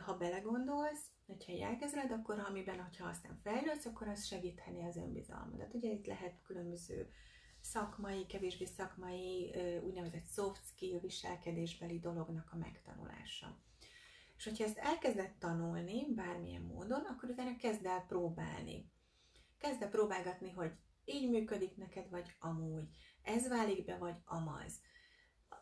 ha 0.04 0.16
belegondolsz, 0.16 1.06
hogyha 1.26 1.66
elkezded, 1.66 2.10
akkor 2.10 2.38
amiben, 2.38 2.82
hogyha 2.82 3.08
aztán 3.08 3.40
fejlődsz, 3.42 3.86
akkor 3.86 4.08
az 4.08 4.24
segítheni 4.26 4.84
az 4.84 4.96
önbizalmadat. 4.96 5.74
Ugye 5.74 5.90
itt 5.90 6.06
lehet 6.06 6.42
különböző 6.42 7.10
szakmai, 7.60 8.26
kevésbé 8.26 8.64
szakmai, 8.64 9.54
úgynevezett 9.84 10.26
soft 10.26 10.66
skill 10.66 11.00
viselkedésbeli 11.00 11.98
dolognak 11.98 12.50
a 12.52 12.56
megtanulása. 12.56 13.60
És 14.36 14.44
hogyha 14.44 14.64
ezt 14.64 14.78
elkezded 14.78 15.32
tanulni 15.38 16.14
bármilyen 16.14 16.62
módon, 16.62 17.04
akkor 17.04 17.30
utána 17.30 17.56
kezd 17.56 17.86
el 17.86 18.04
próbálni. 18.06 18.92
Kezd 19.58 19.82
el 19.82 19.88
próbálgatni, 19.88 20.50
hogy 20.50 20.72
így 21.04 21.30
működik 21.30 21.76
neked, 21.76 22.10
vagy 22.10 22.36
amúgy. 22.38 22.88
Ez 23.22 23.48
válik 23.48 23.84
be, 23.84 23.96
vagy 23.96 24.16
amaz. 24.24 24.80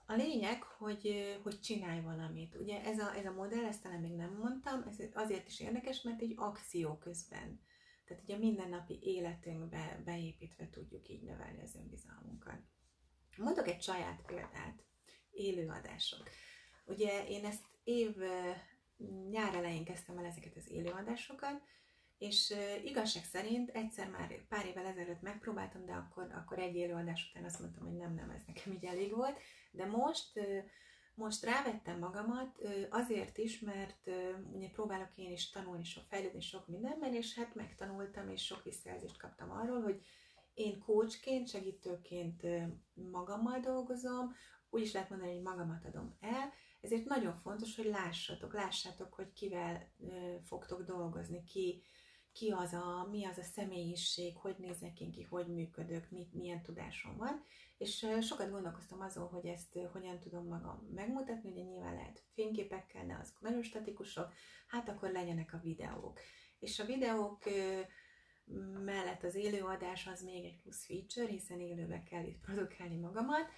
A 0.07 0.15
lényeg, 0.15 0.63
hogy, 0.63 1.39
hogy 1.43 1.61
csinálj 1.61 2.01
valamit. 2.01 2.55
Ugye 2.55 2.85
ez 2.85 2.99
a, 2.99 3.17
ez 3.17 3.27
a 3.27 3.33
modell, 3.33 3.65
ezt 3.65 3.83
talán 3.83 4.01
még 4.01 4.15
nem 4.15 4.37
mondtam, 4.37 4.85
ez 4.89 4.97
azért 5.15 5.49
is 5.49 5.61
érdekes, 5.61 6.03
mert 6.03 6.21
egy 6.21 6.35
akció 6.37 6.99
közben. 6.99 7.61
Tehát 8.05 8.23
ugye 8.23 8.35
a 8.35 8.39
mindennapi 8.39 8.99
életünkbe 9.03 10.03
beépítve 10.05 10.69
tudjuk 10.71 11.09
így 11.09 11.23
növelni 11.23 11.63
az 11.63 11.75
önbizalmunkat. 11.75 12.61
Mondok 13.37 13.69
egy 13.69 13.83
saját 13.83 14.23
példát. 14.27 14.85
Élőadások. 15.31 16.29
Ugye 16.85 17.27
én 17.29 17.45
ezt 17.45 17.65
év 17.85 18.17
nyár 19.31 19.55
elején 19.55 19.85
kezdtem 19.85 20.19
el 20.19 20.25
ezeket 20.25 20.57
az 20.57 20.71
élőadásokat, 20.71 21.63
és 22.19 22.55
igazság 22.85 23.25
szerint 23.25 23.71
egyszer 23.71 24.11
már 24.11 24.47
pár 24.49 24.67
évvel 24.67 24.87
ezelőtt 24.87 25.21
megpróbáltam, 25.21 25.85
de 25.85 25.93
akkor, 25.93 26.33
akkor 26.35 26.59
egy 26.59 26.75
élőadás 26.75 27.31
után 27.31 27.45
azt 27.45 27.61
mondtam, 27.61 27.85
hogy 27.85 27.97
nem, 27.97 28.15
nem, 28.15 28.31
ez 28.31 28.43
nekem 28.47 28.73
így 28.73 28.85
elég 28.85 29.15
volt. 29.15 29.39
De 29.71 29.87
most 29.87 30.41
most 31.17 31.45
rávettem 31.45 31.99
magamat 31.99 32.59
azért 32.91 33.39
is, 33.39 33.61
mert 33.61 34.11
ugye 34.53 34.69
próbálok 34.69 35.17
én 35.17 35.33
is 35.33 35.51
tanulni, 35.51 35.85
sok 35.85 36.05
fejlődni 36.09 36.41
sok 36.41 36.67
mindenben, 36.67 37.15
és 37.15 37.35
hát 37.35 37.55
megtanultam, 37.55 38.29
és 38.29 38.45
sok 38.45 38.65
visszajelzést 38.65 39.19
kaptam 39.19 39.51
arról, 39.51 39.83
hogy 39.83 40.03
én 40.55 40.79
coachként, 40.79 41.49
segítőként 41.49 42.43
magammal 42.95 43.61
dolgozom, 43.61 44.35
úgy 44.71 44.83
is 44.83 44.93
lehet 44.93 45.11
mondani, 45.11 45.33
hogy 45.33 45.43
magamat 45.43 45.85
adom 45.85 46.17
el, 46.21 46.53
ezért 46.81 47.05
nagyon 47.05 47.37
fontos, 47.37 47.77
hogy 47.77 47.87
lássatok, 47.87 48.55
lássátok, 48.55 49.15
hogy 49.15 49.33
kivel 49.33 49.93
fogtok 50.45 50.83
dolgozni, 50.83 51.45
ki, 51.45 51.83
ki 52.37 52.51
az 52.51 52.73
a, 52.73 53.09
mi 53.11 53.25
az 53.25 53.39
a 53.39 53.43
személyiség, 53.43 54.37
hogy 54.37 54.55
nézek 54.59 55.01
én 55.01 55.11
ki, 55.11 55.23
hogy 55.23 55.47
működök, 55.47 56.11
mit, 56.11 56.35
milyen 56.35 56.63
tudásom 56.63 57.17
van, 57.17 57.43
és 57.79 58.07
sokat 58.21 58.51
gondolkoztam 58.51 59.01
azon, 59.01 59.29
hogy 59.29 59.47
ezt 59.47 59.79
hogyan 59.93 60.19
tudom 60.19 60.47
magam 60.47 60.89
megmutatni, 60.95 61.51
ugye 61.51 61.63
nyilván 61.63 61.95
lehet 61.95 62.23
fényképekkel, 62.35 63.05
ne 63.05 63.19
azok 63.19 63.41
nagyon 63.41 63.63
hát 64.67 64.89
akkor 64.89 65.11
legyenek 65.11 65.53
a 65.53 65.61
videók. 65.63 66.21
És 66.59 66.79
a 66.79 66.85
videók 66.85 67.43
mellett 68.85 69.23
az 69.23 69.35
élőadás 69.35 70.07
az 70.07 70.23
még 70.23 70.45
egy 70.45 70.59
plusz 70.63 70.87
feature, 70.87 71.29
hiszen 71.33 71.61
élőbe 71.61 72.03
kell 72.03 72.25
itt 72.25 72.41
produkálni 72.41 72.97
magamat, 72.97 73.49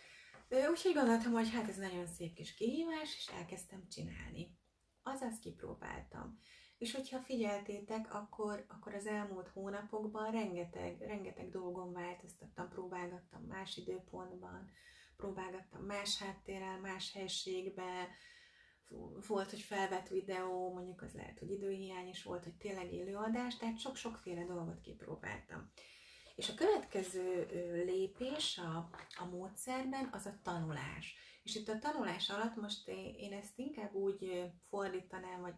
úgyhogy 0.70 0.94
gondoltam, 0.94 1.32
hogy 1.32 1.50
hát 1.50 1.68
ez 1.68 1.76
nagyon 1.76 2.06
szép 2.06 2.34
kis 2.34 2.54
kihívás, 2.54 3.16
és 3.16 3.30
elkezdtem 3.38 3.88
csinálni. 3.88 4.56
Azaz 5.02 5.38
kipróbáltam. 5.38 6.40
És 6.78 6.94
hogyha 6.94 7.18
figyeltétek, 7.18 8.14
akkor, 8.14 8.64
akkor 8.68 8.94
az 8.94 9.06
elmúlt 9.06 9.48
hónapokban 9.48 10.30
rengeteg, 10.30 11.00
rengeteg 11.00 11.50
dolgon 11.50 11.92
változtattam, 11.92 12.68
próbálgattam 12.68 13.42
más 13.42 13.76
időpontban, 13.76 14.70
próbálgattam 15.16 15.82
más 15.82 16.18
háttérrel, 16.18 16.80
más 16.80 17.12
helységbe, 17.12 18.08
volt, 19.26 19.50
hogy 19.50 19.60
felvett 19.60 20.08
videó, 20.08 20.72
mondjuk 20.72 21.02
az 21.02 21.12
lehet, 21.12 21.38
hogy 21.38 21.50
időhiány 21.50 22.08
is 22.08 22.22
volt, 22.22 22.44
hogy 22.44 22.54
tényleg 22.54 22.92
élőadás, 22.92 23.56
tehát 23.56 23.78
sok-sokféle 23.78 24.44
dolgot 24.44 24.80
kipróbáltam. 24.80 25.70
És 26.36 26.48
a 26.48 26.54
következő 26.54 27.46
lépés 27.84 28.58
a, 28.58 28.90
a 29.18 29.24
módszerben 29.30 30.08
az 30.12 30.26
a 30.26 30.38
tanulás. 30.42 31.16
És 31.42 31.54
itt 31.54 31.68
a 31.68 31.78
tanulás 31.78 32.30
alatt 32.30 32.56
most 32.56 32.88
én 33.16 33.32
ezt 33.32 33.58
inkább 33.58 33.94
úgy 33.94 34.50
fordítanám, 34.68 35.40
vagy 35.40 35.54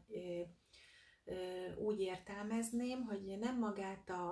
úgy 1.77 2.01
értelmezném, 2.01 3.03
hogy 3.03 3.39
nem 3.39 3.59
magát 3.59 4.11
a, 4.11 4.31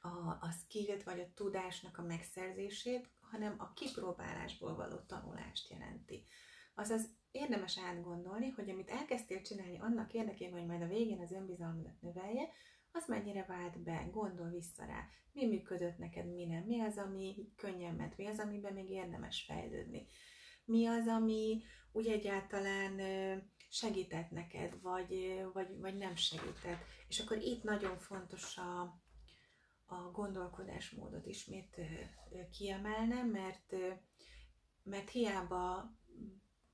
a, 0.00 0.08
a 0.40 0.50
skillt 0.50 1.02
vagy 1.02 1.20
a 1.20 1.32
tudásnak 1.34 1.98
a 1.98 2.02
megszerzését, 2.02 3.10
hanem 3.20 3.54
a 3.58 3.72
kipróbálásból 3.72 4.74
való 4.74 4.96
tanulást 4.96 5.70
jelenti. 5.70 6.26
Azaz 6.74 7.18
érdemes 7.30 7.78
átgondolni, 7.78 8.48
hogy 8.48 8.70
amit 8.70 8.90
elkezdtél 8.90 9.42
csinálni 9.42 9.78
annak 9.78 10.12
érdekében, 10.12 10.58
hogy 10.58 10.68
majd 10.68 10.82
a 10.82 10.86
végén 10.86 11.20
az 11.20 11.32
önbizalmadat 11.32 12.00
növelje, 12.00 12.48
az 12.92 13.04
mennyire 13.06 13.44
vált 13.48 13.82
be, 13.82 14.08
gondol 14.12 14.48
vissza 14.48 14.84
rá, 14.84 15.08
mi 15.32 15.46
működött 15.46 15.98
neked, 15.98 16.26
mi 16.26 16.44
nem, 16.44 16.62
mi 16.62 16.80
az, 16.80 16.98
ami 16.98 17.52
könnyen 17.56 17.94
ment, 17.94 18.16
mi 18.16 18.26
az, 18.26 18.38
amiben 18.38 18.72
még 18.72 18.90
érdemes 18.90 19.42
fejlődni, 19.42 20.06
mi 20.64 20.86
az, 20.86 21.06
ami 21.06 21.62
úgy 21.92 22.06
egyáltalán 22.06 23.00
segített 23.70 24.30
neked, 24.30 24.80
vagy, 24.80 25.42
vagy, 25.52 25.78
vagy 25.78 25.96
nem 25.96 26.14
segített. 26.14 26.84
És 27.08 27.20
akkor 27.20 27.36
itt 27.36 27.62
nagyon 27.62 27.98
fontos 27.98 28.56
a, 28.56 28.80
a 29.86 30.10
gondolkodásmódot 30.12 31.26
ismét 31.26 31.80
kiemelnem, 32.50 33.28
mert, 33.28 33.74
mert 34.82 35.10
hiába 35.10 35.94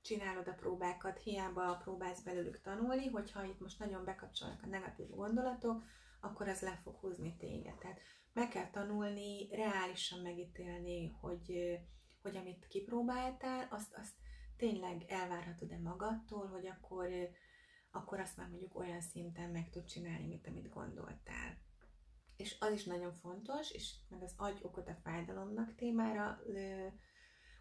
csinálod 0.01 0.49
a 0.49 0.55
próbákat, 0.55 1.19
hiába 1.19 1.77
próbálsz 1.77 2.23
belőlük 2.23 2.61
tanulni, 2.61 3.07
hogyha 3.07 3.45
itt 3.45 3.61
most 3.61 3.79
nagyon 3.79 4.05
bekapcsolnak 4.05 4.63
a 4.63 4.67
negatív 4.67 5.09
gondolatok, 5.09 5.85
akkor 6.21 6.49
az 6.49 6.61
le 6.61 6.81
fog 6.83 6.97
húzni 6.97 7.37
téged. 7.37 7.79
Tehát 7.79 8.01
meg 8.33 8.49
kell 8.49 8.71
tanulni, 8.71 9.49
reálisan 9.51 10.21
megítélni, 10.21 11.09
hogy, 11.09 11.79
hogy 12.23 12.37
amit 12.37 12.67
kipróbáltál, 12.67 13.67
azt, 13.71 13.95
azt 13.95 14.15
tényleg 14.57 15.05
elvárhatod-e 15.09 15.79
magadtól, 15.79 16.47
hogy 16.47 16.67
akkor, 16.67 17.09
akkor 17.91 18.21
azt 18.21 18.37
már 18.37 18.49
mondjuk 18.49 18.79
olyan 18.79 19.01
szinten 19.01 19.51
meg 19.51 19.71
tud 19.71 19.85
csinálni, 19.85 20.27
mint 20.27 20.47
amit 20.47 20.69
gondoltál. 20.69 21.59
És 22.37 22.57
az 22.61 22.73
is 22.73 22.85
nagyon 22.85 23.13
fontos, 23.13 23.71
és 23.71 23.95
meg 24.09 24.23
az 24.23 24.35
agy 24.37 24.59
okot 24.63 24.89
a 24.89 24.99
fájdalomnak 25.03 25.75
témára 25.75 26.41
ö, 26.47 26.87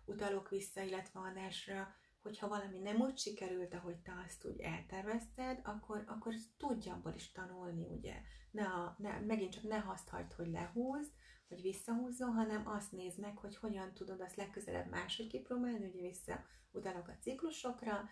utalok 0.05 0.49
vissza, 0.49 0.81
illetve 0.81 1.19
adásra, 1.19 1.95
hogyha 2.21 2.47
valami 2.47 2.79
nem 2.79 3.01
úgy 3.01 3.17
sikerült, 3.17 3.73
ahogy 3.73 3.97
te 3.97 4.13
azt 4.25 4.45
úgy 4.45 4.59
eltervezted, 4.59 5.59
akkor, 5.63 6.03
akkor 6.07 6.33
tudj 6.57 6.89
abból 6.89 7.13
is 7.13 7.31
tanulni, 7.31 7.87
ugye. 7.87 8.21
Ne 8.51 8.63
a, 8.63 8.95
ne, 8.97 9.19
megint 9.19 9.51
csak 9.51 9.63
ne 9.63 9.83
azt 9.87 10.09
hagyd, 10.09 10.33
hogy 10.33 10.47
lehúzd, 10.47 11.11
hogy 11.47 11.61
visszahúzzon, 11.61 12.33
hanem 12.33 12.67
azt 12.67 12.91
nézd 12.91 13.19
meg, 13.19 13.37
hogy 13.37 13.55
hogyan 13.55 13.93
tudod 13.93 14.21
azt 14.21 14.35
legközelebb 14.35 14.89
máshogy 14.89 15.27
kipróbálni, 15.27 15.85
ugye 15.85 16.01
vissza 16.01 16.45
utalok 16.71 17.07
a 17.07 17.17
ciklusokra, 17.21 18.09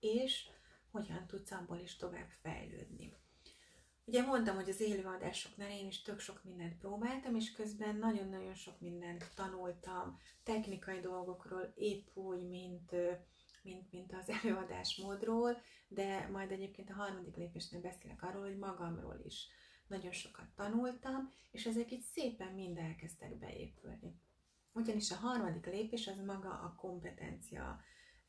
és 0.00 0.48
hogyan 0.90 1.26
tudsz 1.26 1.50
abból 1.50 1.78
is 1.78 1.96
tovább 1.96 2.28
fejlődni. 2.42 3.12
Ugye 4.04 4.22
mondtam, 4.22 4.54
hogy 4.54 4.68
az 4.68 4.80
élőadásoknál 4.80 5.70
én 5.70 5.86
is 5.86 6.02
tök 6.02 6.18
sok 6.18 6.44
mindent 6.44 6.78
próbáltam, 6.78 7.34
és 7.34 7.52
közben 7.52 7.96
nagyon-nagyon 7.96 8.54
sok 8.54 8.80
mindent 8.80 9.30
tanultam, 9.34 10.18
technikai 10.42 11.00
dolgokról, 11.00 11.72
épp 11.74 12.16
úgy, 12.16 12.48
mint, 12.48 12.90
mint, 13.62 13.90
mint 13.90 14.12
az 14.12 14.28
előadásmódról, 14.42 15.62
de 15.88 16.28
majd 16.32 16.50
egyébként 16.50 16.90
a 16.90 16.94
harmadik 16.94 17.36
lépésnél 17.36 17.80
beszélek 17.80 18.22
arról, 18.22 18.42
hogy 18.42 18.58
magamról 18.58 19.20
is 19.24 19.48
nagyon 19.86 20.12
sokat 20.12 20.46
tanultam, 20.56 21.32
és 21.50 21.66
ezek 21.66 21.90
így 21.90 22.02
szépen 22.02 22.52
mind 22.52 22.78
elkezdtek 22.78 23.38
beépülni. 23.38 24.20
Ugyanis 24.72 25.10
a 25.10 25.16
harmadik 25.16 25.66
lépés 25.66 26.06
az 26.06 26.18
maga 26.18 26.50
a 26.50 26.74
kompetencia 26.76 27.80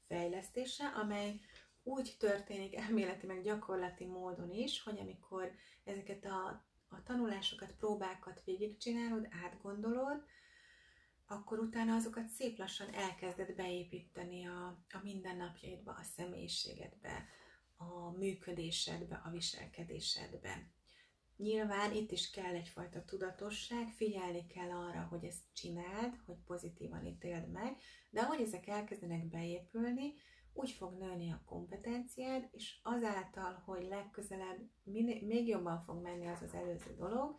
fejlesztése, 0.08 0.86
amely 0.86 1.40
úgy 1.84 2.16
történik 2.20 2.76
elméleti 2.76 3.26
meg 3.26 3.44
gyakorlati 3.44 4.06
módon 4.06 4.52
is, 4.52 4.84
hogy 4.84 5.00
amikor 5.00 5.52
ezeket 5.84 6.26
a, 6.26 6.66
a 6.88 7.04
tanulásokat, 7.04 7.74
próbákat 7.74 8.42
végigcsinálod, 8.44 9.28
átgondolod, 9.44 10.26
akkor 11.28 11.60
utána 11.60 11.96
azokat 11.96 12.28
szép 12.28 12.58
lassan 12.58 12.94
elkezded 12.94 13.56
beépíteni 13.56 14.48
a, 14.48 14.66
a 14.90 15.00
mindennapjaidba, 15.04 15.92
a 15.92 16.04
személyiségedbe, 16.04 17.26
a 17.76 18.12
működésedbe, 18.12 19.22
a 19.26 19.30
viselkedésedbe. 19.30 20.68
Nyilván 21.38 21.94
itt 21.94 22.12
is 22.12 22.30
kell 22.30 22.54
egyfajta 22.54 23.06
tudatosság, 23.06 23.88
figyelni 23.88 24.48
kell 24.48 24.70
arra, 24.70 25.08
hogy 25.10 25.24
ezt 25.24 25.44
csináld, 25.54 26.16
hogy 26.26 26.36
pozitívan 26.46 27.06
ítéld 27.06 27.52
meg, 27.52 27.78
de 28.10 28.22
ahogy 28.22 28.42
ezek 28.42 28.68
elkezdenek 28.68 29.28
beépülni, 29.28 30.14
úgy 30.54 30.72
fog 30.72 30.98
nőni 30.98 31.32
a 31.32 31.44
kompetenciád, 31.46 32.48
és 32.52 32.80
azáltal, 32.84 33.62
hogy 33.66 33.88
legközelebb 33.88 34.70
még 35.24 35.48
jobban 35.48 35.82
fog 35.82 36.02
menni 36.02 36.28
az 36.28 36.42
az 36.42 36.54
előző 36.54 36.96
dolog, 36.96 37.36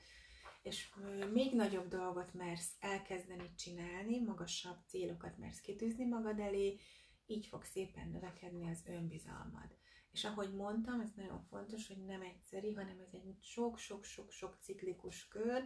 és 0.63 0.95
még 1.33 1.55
nagyobb 1.55 1.89
dolgot 1.89 2.35
mersz 2.35 2.77
elkezdeni 2.81 3.55
csinálni, 3.55 4.21
magasabb 4.21 4.79
célokat 4.87 5.39
mersz 5.39 5.61
kitűzni 5.61 6.05
magad 6.05 6.39
elé, 6.39 6.79
így 7.27 7.47
fog 7.47 7.65
szépen 7.65 8.09
növekedni 8.09 8.69
az 8.71 8.83
önbizalmad. 8.87 9.77
És 10.15 10.25
ahogy 10.25 10.55
mondtam, 10.55 11.01
ez 11.01 11.11
nagyon 11.17 11.43
fontos, 11.51 11.87
hogy 11.87 12.05
nem 12.05 12.23
egyszeri, 12.23 12.73
hanem 12.73 12.99
ez 13.07 13.13
egy 13.13 13.37
sok-sok-sok-sok 13.41 14.57
ciklikus 14.61 15.29
kör, 15.29 15.63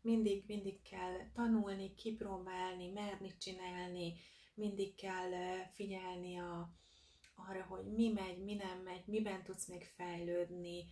mindig, 0.00 0.44
mindig 0.46 0.82
kell 0.82 1.30
tanulni, 1.32 1.94
kipróbálni, 1.94 2.88
merni 2.88 3.36
csinálni, 3.36 4.14
mindig 4.54 4.94
kell 4.94 5.30
figyelni 5.72 6.38
a, 6.38 6.72
arra, 7.34 7.62
hogy 7.62 7.84
mi 7.84 8.08
megy, 8.08 8.38
mi 8.44 8.54
nem 8.54 8.78
megy, 8.78 9.02
miben 9.06 9.42
tudsz 9.42 9.66
még 9.66 9.84
fejlődni, 9.84 10.84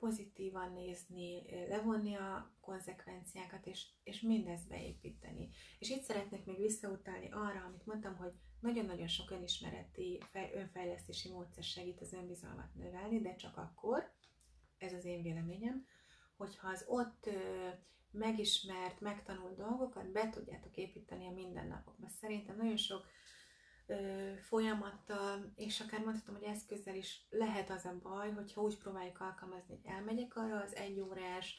pozitívan 0.00 0.72
nézni, 0.72 1.42
levonni 1.68 2.14
a 2.14 2.56
konzekvenciákat, 2.60 3.66
és, 3.66 3.86
és 4.02 4.20
mindezt 4.20 4.68
beépíteni. 4.68 5.48
És 5.78 5.90
itt 5.90 6.02
szeretnék 6.02 6.44
még 6.44 6.56
visszautalni 6.56 7.28
arra, 7.30 7.64
amit 7.64 7.86
mondtam, 7.86 8.16
hogy 8.16 8.32
nagyon-nagyon 8.60 9.08
sok 9.08 9.30
önismereti, 9.30 10.22
önfejlesztési 10.54 11.30
módszer 11.30 11.62
segít 11.62 12.00
az 12.00 12.12
önbizalmat 12.12 12.74
növelni, 12.74 13.20
de 13.20 13.34
csak 13.34 13.56
akkor, 13.56 14.12
ez 14.78 14.92
az 14.92 15.04
én 15.04 15.22
véleményem, 15.22 15.86
hogyha 16.36 16.68
az 16.68 16.84
ott 16.88 17.30
megismert, 18.10 19.00
megtanult 19.00 19.56
dolgokat 19.56 20.12
be 20.12 20.28
tudjátok 20.28 20.76
építeni 20.76 21.26
a 21.26 21.32
mindennapokba. 21.32 22.08
Szerintem 22.08 22.56
nagyon 22.56 22.76
sok 22.76 23.06
folyamattal, 24.40 25.52
és 25.56 25.80
akár 25.80 26.00
mondhatom, 26.04 26.34
hogy 26.34 26.44
eszközzel 26.44 26.94
is 26.94 27.26
lehet 27.30 27.70
az 27.70 27.84
a 27.84 27.98
baj, 28.02 28.32
hogyha 28.32 28.60
úgy 28.60 28.78
próbáljuk 28.78 29.20
alkalmazni, 29.20 29.74
hogy 29.76 29.92
elmegyek 29.92 30.36
arra 30.36 30.60
az 30.60 30.74
egy 30.74 31.00
órás, 31.00 31.58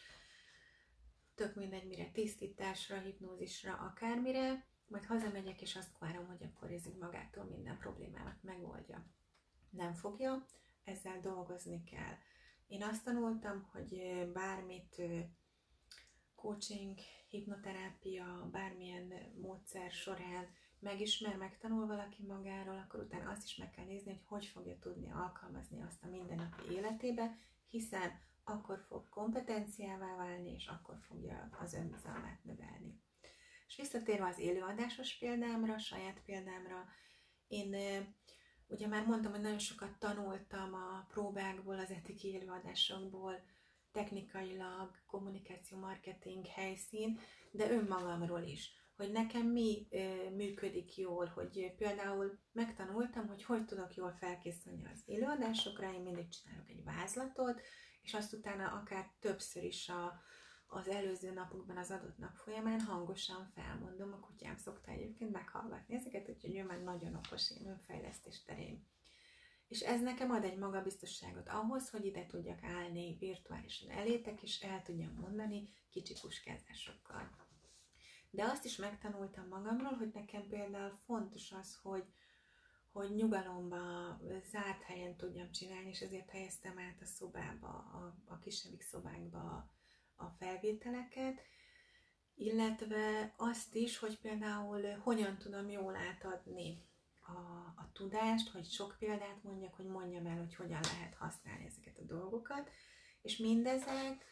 tök 1.35 1.55
mindegy 1.55 1.87
mire, 1.87 2.11
tisztításra, 2.11 2.99
hipnózisra, 2.99 3.73
akármire, 3.73 4.65
majd 4.87 5.05
hazamegyek, 5.05 5.61
és 5.61 5.75
azt 5.75 5.97
várom, 5.99 6.27
hogy 6.27 6.43
akkor 6.43 6.71
ez 6.71 6.83
magától 6.99 7.43
minden 7.43 7.77
problémámat 7.77 8.43
megoldja. 8.43 9.05
Nem 9.69 9.93
fogja, 9.93 10.45
ezzel 10.83 11.19
dolgozni 11.19 11.83
kell. 11.83 12.15
Én 12.67 12.83
azt 12.83 13.03
tanultam, 13.03 13.69
hogy 13.71 14.01
bármit 14.33 15.01
coaching, 16.35 16.99
hipnoterápia, 17.27 18.49
bármilyen 18.51 19.13
módszer 19.41 19.91
során 19.91 20.47
megismer, 20.81 21.35
megtanul 21.37 21.87
valaki 21.87 22.23
magáról, 22.23 22.77
akkor 22.77 22.99
utána 22.99 23.29
azt 23.29 23.43
is 23.45 23.55
meg 23.55 23.71
kell 23.71 23.85
nézni, 23.85 24.11
hogy 24.11 24.21
hogy 24.25 24.45
fogja 24.45 24.79
tudni 24.79 25.11
alkalmazni 25.11 25.81
azt 25.81 26.03
a 26.03 26.07
mindennapi 26.07 26.71
életébe, 26.71 27.37
hiszen 27.69 28.19
akkor 28.43 28.85
fog 28.87 29.09
kompetenciává 29.09 30.15
válni, 30.15 30.53
és 30.53 30.67
akkor 30.67 30.97
fogja 31.01 31.49
az 31.59 31.73
önbizalmát 31.73 32.43
növelni. 32.43 33.01
És 33.67 33.75
visszatérve 33.75 34.27
az 34.27 34.39
élőadásos 34.39 35.17
példámra, 35.17 35.79
saját 35.79 36.21
példámra, 36.25 36.85
én 37.47 37.75
ugye 38.67 38.87
már 38.87 39.05
mondtam, 39.05 39.31
hogy 39.31 39.41
nagyon 39.41 39.59
sokat 39.59 39.99
tanultam 39.99 40.73
a 40.73 41.05
próbákból, 41.09 41.79
az 41.79 41.89
etiki 41.91 42.27
élőadásokból, 42.27 43.43
technikailag, 43.91 44.91
kommunikáció, 45.05 45.77
marketing, 45.77 46.45
helyszín, 46.45 47.19
de 47.51 47.71
önmagamról 47.71 48.41
is 48.41 48.80
hogy 49.01 49.11
nekem 49.11 49.47
mi 49.47 49.87
működik 50.35 50.97
jól, 50.97 51.25
hogy 51.25 51.73
például 51.77 52.39
megtanultam, 52.51 53.27
hogy 53.27 53.43
hogy 53.43 53.65
tudok 53.65 53.95
jól 53.95 54.11
felkészülni 54.19 54.85
az 54.93 55.01
élőadásokra, 55.05 55.93
én 55.93 56.01
mindig 56.01 56.27
csinálok 56.29 56.69
egy 56.69 56.83
vázlatot, 56.83 57.61
és 58.01 58.13
azt 58.13 58.33
utána 58.33 58.71
akár 58.71 59.11
többször 59.19 59.63
is 59.63 59.89
a, 59.89 60.21
az 60.67 60.87
előző 60.87 61.31
napokban 61.33 61.77
az 61.77 61.91
adott 61.91 62.17
nap 62.17 62.35
folyamán 62.35 62.81
hangosan 62.81 63.51
felmondom, 63.55 64.13
a 64.13 64.19
kutyám 64.19 64.57
szokta 64.57 64.91
egyébként 64.91 65.31
meghallgatni 65.31 65.95
ezeket, 65.95 66.29
úgyhogy 66.29 66.55
ő 66.55 66.63
már 66.63 66.81
nagyon 66.81 67.15
okos 67.15 67.51
én 67.51 67.67
önfejlesztés 67.67 68.43
terén. 68.43 68.87
És 69.67 69.79
ez 69.79 70.01
nekem 70.01 70.31
ad 70.31 70.43
egy 70.43 70.57
magabiztosságot 70.57 71.49
ahhoz, 71.49 71.89
hogy 71.89 72.05
ide 72.05 72.25
tudjak 72.25 72.63
állni 72.63 73.17
virtuálisan 73.19 73.89
elétek, 73.89 74.41
és 74.41 74.59
el 74.59 74.81
tudjam 74.81 75.13
mondani 75.13 75.69
kicsi 75.89 76.13
puskázásokkal. 76.21 77.50
De 78.33 78.43
azt 78.43 78.65
is 78.65 78.75
megtanultam 78.75 79.47
magamról, 79.47 79.93
hogy 79.93 80.11
nekem 80.13 80.47
például 80.47 80.99
fontos 81.05 81.51
az, 81.51 81.79
hogy, 81.81 82.05
hogy 82.91 83.15
nyugalomba, 83.15 83.79
zárt 84.51 84.81
helyen 84.81 85.15
tudjam 85.15 85.51
csinálni, 85.51 85.89
és 85.89 85.99
ezért 85.99 86.29
helyeztem 86.29 86.79
át 86.79 87.01
a 87.01 87.05
szobába, 87.05 87.67
a, 87.67 88.15
a 88.25 88.39
kisebbik 88.39 88.81
szobákba 88.81 89.69
a 90.15 90.25
felvételeket, 90.39 91.41
illetve 92.35 93.33
azt 93.37 93.75
is, 93.75 93.97
hogy 93.97 94.19
például 94.19 94.97
hogyan 95.03 95.37
tudom 95.37 95.69
jól 95.69 95.95
átadni 95.95 96.85
a, 97.21 97.39
a 97.81 97.89
tudást, 97.93 98.49
hogy 98.49 98.65
sok 98.65 98.95
példát 98.99 99.43
mondjak, 99.43 99.73
hogy 99.73 99.85
mondjam 99.85 100.25
el, 100.25 100.37
hogy 100.37 100.55
hogyan 100.55 100.81
lehet 100.81 101.15
használni 101.15 101.65
ezeket 101.65 101.97
a 101.97 102.13
dolgokat, 102.13 102.69
és 103.21 103.37
mindezek 103.37 104.25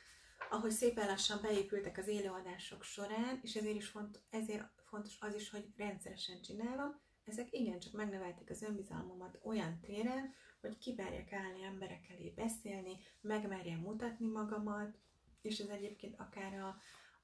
ahogy 0.49 0.71
szépen 0.71 1.07
lassan 1.07 1.39
beépültek 1.41 1.97
az 1.97 2.07
élőadások 2.07 2.83
során, 2.83 3.39
és 3.43 3.55
ezért 3.55 3.75
is 3.75 3.87
font, 3.87 4.21
ezért 4.29 4.67
fontos 4.85 5.17
az 5.19 5.35
is, 5.35 5.49
hogy 5.49 5.73
rendszeresen 5.77 6.41
csinálom, 6.41 6.99
ezek 7.25 7.47
igencsak 7.51 7.93
megnövelték 7.93 8.49
az 8.49 8.61
önbizalmamat 8.61 9.39
olyan 9.43 9.79
téren, 9.79 10.33
hogy 10.61 10.77
kiberjek 10.77 11.33
állni 11.33 11.63
emberek 11.63 12.09
elé 12.09 12.29
beszélni, 12.29 12.97
megmerjem 13.21 13.79
mutatni 13.79 14.27
magamat, 14.27 14.97
és 15.41 15.59
ez 15.59 15.67
egyébként 15.67 16.19
akár 16.19 16.53
a, 16.53 16.77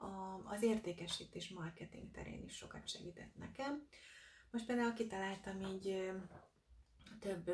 a, 0.05 0.41
az 0.45 0.63
értékesítés 0.63 1.49
marketing 1.49 2.11
terén 2.11 2.43
is 2.43 2.55
sokat 2.55 2.87
segített 2.87 3.35
nekem. 3.37 3.87
Most 4.51 4.65
például 4.65 4.93
kitaláltam 4.93 5.61
így 5.61 6.11
több 7.19 7.51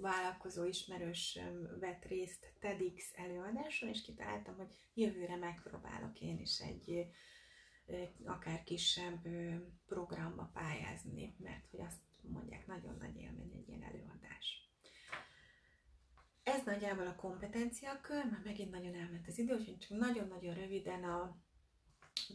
vállalkozó 0.00 0.64
ismerős 0.64 1.38
vett 1.80 2.04
részt 2.04 2.52
TEDx 2.60 3.12
előadáson, 3.14 3.88
és 3.88 4.02
kitaláltam, 4.02 4.56
hogy 4.56 4.74
jövőre 4.94 5.36
megpróbálok 5.36 6.20
én 6.20 6.38
is 6.38 6.58
egy 6.58 7.08
akár 8.24 8.64
kisebb 8.64 9.28
programba 9.86 10.50
pályázni, 10.52 11.36
mert 11.38 11.66
hogy 11.70 11.80
azt 11.80 12.00
mondják, 12.20 12.66
nagyon 12.66 12.96
nagy 12.98 13.16
élmény 13.16 13.52
egy 13.52 13.68
ilyen 13.68 13.82
előadás. 13.82 14.70
Ez 16.42 16.64
nagyjából 16.64 17.06
a 17.06 17.16
kompetenciakör, 17.16 18.24
mert 18.30 18.44
megint 18.44 18.70
nagyon 18.70 18.94
elment 18.94 19.26
az 19.26 19.38
idő, 19.38 19.54
úgyhogy 19.54 19.78
csak 19.78 19.98
nagyon-nagyon 19.98 20.54
röviden 20.54 21.04
a, 21.04 21.36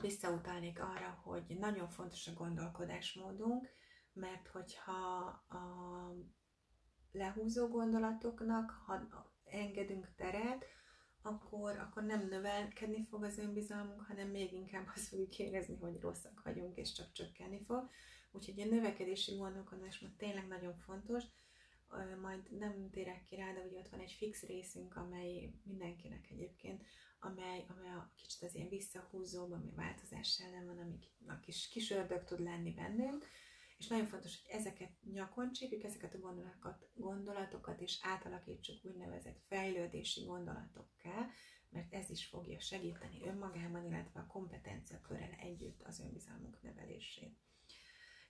visszautalnék 0.01 0.79
arra, 0.79 1.21
hogy 1.23 1.57
nagyon 1.59 1.89
fontos 1.89 2.27
a 2.27 2.33
gondolkodásmódunk, 2.33 3.69
mert 4.13 4.47
hogyha 4.47 5.25
a 5.49 5.63
lehúzó 7.13 7.67
gondolatoknak, 7.67 8.71
ha 8.85 9.33
engedünk 9.43 10.15
teret, 10.15 10.65
akkor, 11.21 11.77
akkor 11.77 12.03
nem 12.03 12.27
növelkedni 12.27 13.05
fog 13.09 13.23
az 13.23 13.37
önbizalmunk, 13.37 14.01
hanem 14.01 14.27
még 14.27 14.53
inkább 14.53 14.87
azt 14.95 15.07
fogjuk 15.07 15.39
érezni, 15.39 15.77
hogy 15.77 15.99
rosszak 15.99 16.41
vagyunk, 16.43 16.77
és 16.77 16.93
csak 16.93 17.11
csökkenni 17.11 17.63
fog. 17.63 17.89
Úgyhogy 18.31 18.59
a 18.61 18.65
növekedési 18.65 19.35
gondolkodás 19.35 19.99
most 19.99 20.17
tényleg 20.17 20.47
nagyon 20.47 20.75
fontos, 20.75 21.23
majd 22.21 22.57
nem 22.57 22.89
térek 22.89 23.23
ki 23.23 23.35
rá, 23.35 23.53
de 23.53 23.59
ugye 23.59 23.77
ott 23.77 23.89
van 23.89 23.99
egy 23.99 24.11
fix 24.11 24.43
részünk, 24.43 24.95
amely 24.95 25.53
mindenkinek 25.63 26.29
egyébként, 26.29 26.83
amely, 27.19 27.65
amely 27.67 27.89
a 27.89 28.11
kicsit 28.15 28.43
az 28.43 28.55
ilyen 28.55 28.69
visszahúzóbb, 28.69 29.51
ami 29.51 29.71
változás 29.75 30.39
ellen 30.39 30.65
van, 30.65 30.77
ami 30.77 30.99
a 31.27 31.39
kis, 31.39 31.67
kis 31.67 31.91
ördög 31.91 32.23
tud 32.23 32.39
lenni 32.39 32.73
bennünk, 32.73 33.27
és 33.83 33.89
nagyon 33.89 34.05
fontos, 34.05 34.41
hogy 34.41 34.59
ezeket 34.59 34.91
nyakon 35.13 35.51
csípjük, 35.51 35.83
ezeket 35.83 36.13
a 36.13 36.19
gondolatokat, 36.19 36.87
gondolatokat 36.93 37.81
és 37.81 37.99
átalakítsuk 38.01 38.85
úgynevezett 38.85 39.39
fejlődési 39.47 40.23
gondolatokká, 40.23 41.29
mert 41.69 41.93
ez 41.93 42.09
is 42.09 42.25
fogja 42.25 42.59
segíteni 42.59 43.21
önmagában, 43.25 43.85
illetve 43.85 44.19
a 44.19 44.27
kompetencia 44.27 45.01
körrel 45.01 45.37
együtt 45.39 45.81
az 45.83 45.99
önbizalmunk 45.99 46.61
növelését. 46.61 47.37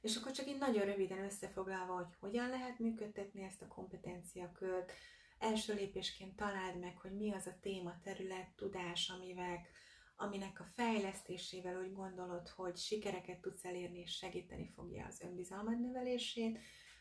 És 0.02 0.16
akkor 0.16 0.32
csak 0.32 0.48
így 0.48 0.58
nagyon 0.58 0.86
röviden 0.86 1.24
összefoglalva, 1.24 1.96
hogy 1.96 2.16
hogyan 2.20 2.50
lehet 2.50 2.80
működtetni 2.80 3.44
ezt 3.44 3.62
a 3.62 3.68
kompetenciakört, 3.68 4.92
első 5.40 5.74
lépésként 5.74 6.36
találd 6.36 6.80
meg, 6.80 6.98
hogy 6.98 7.16
mi 7.16 7.34
az 7.34 7.48
a 7.48 7.58
téma, 7.62 8.00
terület, 8.02 8.56
tudás, 8.56 9.10
amivel 9.10 9.66
aminek 10.16 10.60
a 10.60 10.66
fejlesztésével 10.66 11.82
úgy 11.82 11.94
gondolod, 11.94 12.48
hogy 12.48 12.78
sikereket 12.78 13.42
tudsz 13.42 13.66
elérni 13.66 14.00
és 14.00 14.12
segíteni 14.12 14.72
fogja 14.76 15.06
az 15.06 15.22
önbizalmad 15.22 15.80
növelését, 15.80 16.60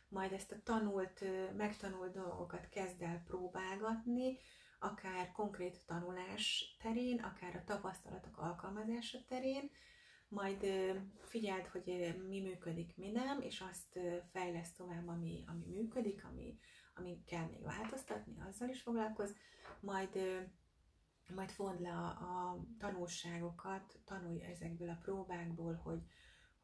majd 0.09 0.33
ezt 0.33 0.53
a 0.53 0.63
tanult, 0.65 1.25
megtanult 1.57 2.13
dolgokat 2.13 2.69
kezd 2.69 3.03
el 3.03 3.23
próbálgatni, 3.25 4.39
akár 4.79 5.33
konkrét 5.33 5.87
tanulás 5.87 6.77
terén, 6.83 7.19
akár 7.19 7.57
a 7.57 7.65
tapasztalatok 7.65 8.39
alkalmazása 8.39 9.19
terén, 9.29 9.71
majd 10.29 10.67
figyeld, 11.19 11.67
hogy 11.67 12.15
mi 12.29 12.41
működik, 12.41 12.97
mi 12.97 13.11
nem, 13.11 13.41
és 13.41 13.61
azt 13.61 13.99
fejleszt 14.33 14.77
tovább, 14.77 15.09
ami, 15.09 15.45
ami 15.47 15.67
működik, 15.67 16.25
ami, 16.25 16.59
ami 16.95 17.23
kell 17.27 17.47
még 17.47 17.63
változtatni, 17.63 18.35
azzal 18.49 18.69
is 18.69 18.83
foglalkoz, 18.83 19.37
majd 19.81 20.19
majd 21.35 21.51
fond 21.51 21.81
le 21.81 21.91
a, 21.91 22.07
a 22.07 22.65
tanulságokat, 22.79 23.99
tanulj 24.05 24.43
ezekből 24.43 24.89
a 24.89 24.99
próbákból, 25.03 25.75
hogy, 25.75 26.03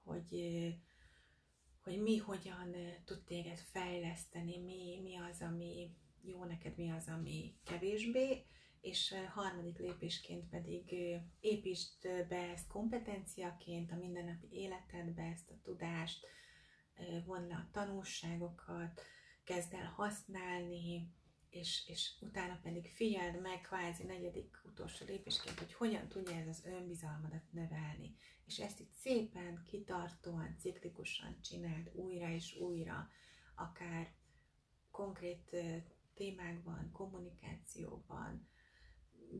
hogy, 0.04 0.34
hogy 1.82 2.02
mi 2.02 2.16
hogyan 2.16 2.74
tud 3.04 3.24
téged 3.24 3.58
fejleszteni, 3.58 4.58
mi, 4.58 5.00
mi 5.02 5.16
az, 5.16 5.40
ami 5.40 5.96
jó 6.22 6.44
neked, 6.44 6.76
mi 6.76 6.90
az, 6.90 7.08
ami 7.08 7.54
kevésbé, 7.64 8.46
és 8.80 9.14
harmadik 9.34 9.78
lépésként 9.78 10.48
pedig 10.48 10.94
építsd 11.40 12.26
be 12.28 12.50
ezt 12.50 12.66
kompetenciaként 12.66 13.92
a 13.92 13.96
mindennapi 13.96 14.48
életedbe, 14.50 15.22
ezt 15.22 15.50
a 15.50 15.60
tudást, 15.62 16.26
von 17.24 17.46
le 17.46 17.54
a 17.54 17.68
tanulságokat, 17.72 19.00
kezd 19.44 19.74
el 19.74 19.92
használni, 19.96 21.12
és, 21.50 21.88
és 21.88 22.10
utána 22.20 22.58
pedig 22.62 22.90
figyeld 22.94 23.40
meg 23.40 23.60
kvázi 23.60 24.04
negyedik 24.04 24.60
utolsó 24.64 25.04
lépésként, 25.06 25.58
hogy 25.58 25.72
hogyan 25.72 26.08
tudja 26.08 26.36
ez 26.36 26.46
az 26.46 26.64
önbizalmadat 26.64 27.52
növelni. 27.52 28.16
És 28.46 28.58
ezt 28.58 28.80
itt 28.80 28.92
szépen, 28.92 29.64
kitartóan, 29.66 30.56
ciklikusan 30.58 31.40
csináld 31.40 31.90
újra 31.94 32.30
és 32.30 32.56
újra, 32.56 33.08
akár 33.54 34.14
konkrét 34.90 35.56
témákban, 36.14 36.90
kommunikációban, 36.92 38.48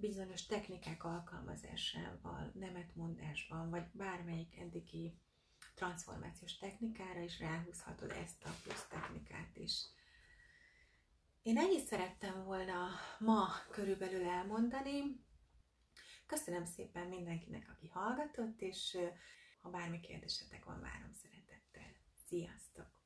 bizonyos 0.01 0.47
technikák 0.47 1.05
alkalmazásával, 1.05 2.53
nemetmondásban, 2.55 3.71
vagy 3.71 3.85
bármelyik 3.93 4.57
eddigi 4.57 5.19
transformációs 5.75 6.59
technikára 6.59 7.21
is 7.21 7.39
ráhúzhatod 7.39 8.11
ezt 8.11 8.45
a 8.45 8.51
plusz 8.63 8.87
technikát 8.87 9.57
is. 9.57 9.85
Én 11.49 11.59
ennyit 11.59 11.87
szerettem 11.87 12.45
volna 12.45 12.89
ma 13.19 13.49
körülbelül 13.71 14.25
elmondani. 14.25 15.25
Köszönöm 16.27 16.65
szépen 16.65 17.07
mindenkinek, 17.07 17.71
aki 17.77 17.89
hallgatott, 17.89 18.61
és 18.61 18.97
Ha 19.63 19.71
bármi 19.71 20.01
kérdésetek 20.01 20.65
van, 20.65 20.81
várom 20.81 21.13
szeretettel. 21.13 21.95
Sziasztok! 22.27 22.98